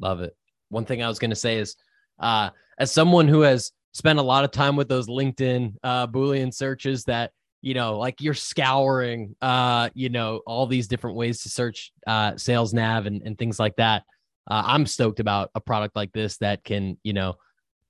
[0.00, 0.36] Love it.
[0.68, 1.76] One thing I was going to say is,
[2.18, 6.52] uh, as someone who has spent a lot of time with those LinkedIn uh, Boolean
[6.52, 7.32] searches that,
[7.62, 12.36] you know, like you're scouring, uh, you know, all these different ways to search uh,
[12.36, 14.04] sales nav and, and things like that.
[14.50, 17.36] Uh, I'm stoked about a product like this that can, you know,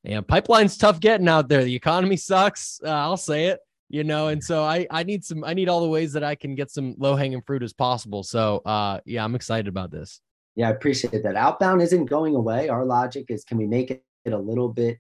[0.02, 1.62] you know, pipeline's tough getting out there.
[1.62, 2.80] The economy sucks.
[2.84, 3.60] Uh, I'll say it
[3.90, 6.34] you know and so i i need some i need all the ways that i
[6.34, 8.22] can get some low hanging fruit as possible.
[8.22, 10.20] So uh yeah i'm excited about this.
[10.54, 11.36] Yeah i appreciate that.
[11.36, 12.68] Outbound isn't going away.
[12.68, 14.98] Our logic is can we make it a little bit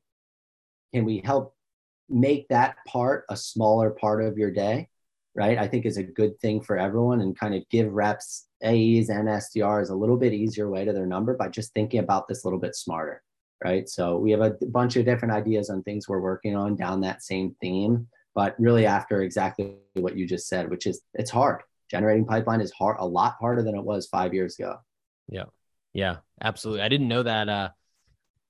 [0.92, 1.54] can we help
[2.08, 4.88] make that part a smaller part of your day
[5.36, 5.58] right?
[5.58, 9.28] I think is a good thing for everyone and kind of give reps aes and
[9.28, 12.46] sdrs a little bit easier way to their number by just thinking about this a
[12.46, 13.22] little bit smarter
[13.62, 13.88] right?
[13.88, 17.22] So we have a bunch of different ideas on things we're working on down that
[17.22, 21.62] same theme but really after exactly what you just said, which is it's hard.
[21.90, 24.76] Generating pipeline is hard, a lot harder than it was five years ago.
[25.28, 25.44] Yeah.
[25.92, 26.82] Yeah, absolutely.
[26.82, 27.48] I didn't know that.
[27.48, 27.70] Uh,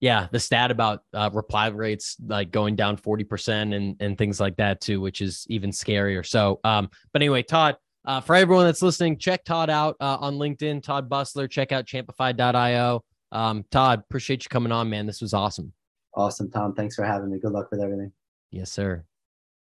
[0.01, 4.57] yeah, the stat about uh, reply rates like going down 40% and, and things like
[4.57, 6.27] that too, which is even scarier.
[6.27, 7.77] So, um, but anyway, Todd,
[8.07, 11.51] uh, for everyone that's listening, check Todd out uh, on LinkedIn, Todd Busler.
[11.51, 13.05] Check out champify.io.
[13.31, 15.07] Um, Todd, appreciate you coming on, man.
[15.07, 15.73] This was awesome.
[16.15, 16.75] Awesome, Tom.
[16.75, 17.39] Thanks for having me.
[17.39, 18.13] Good luck with everything.
[18.51, 19.05] Yes, sir.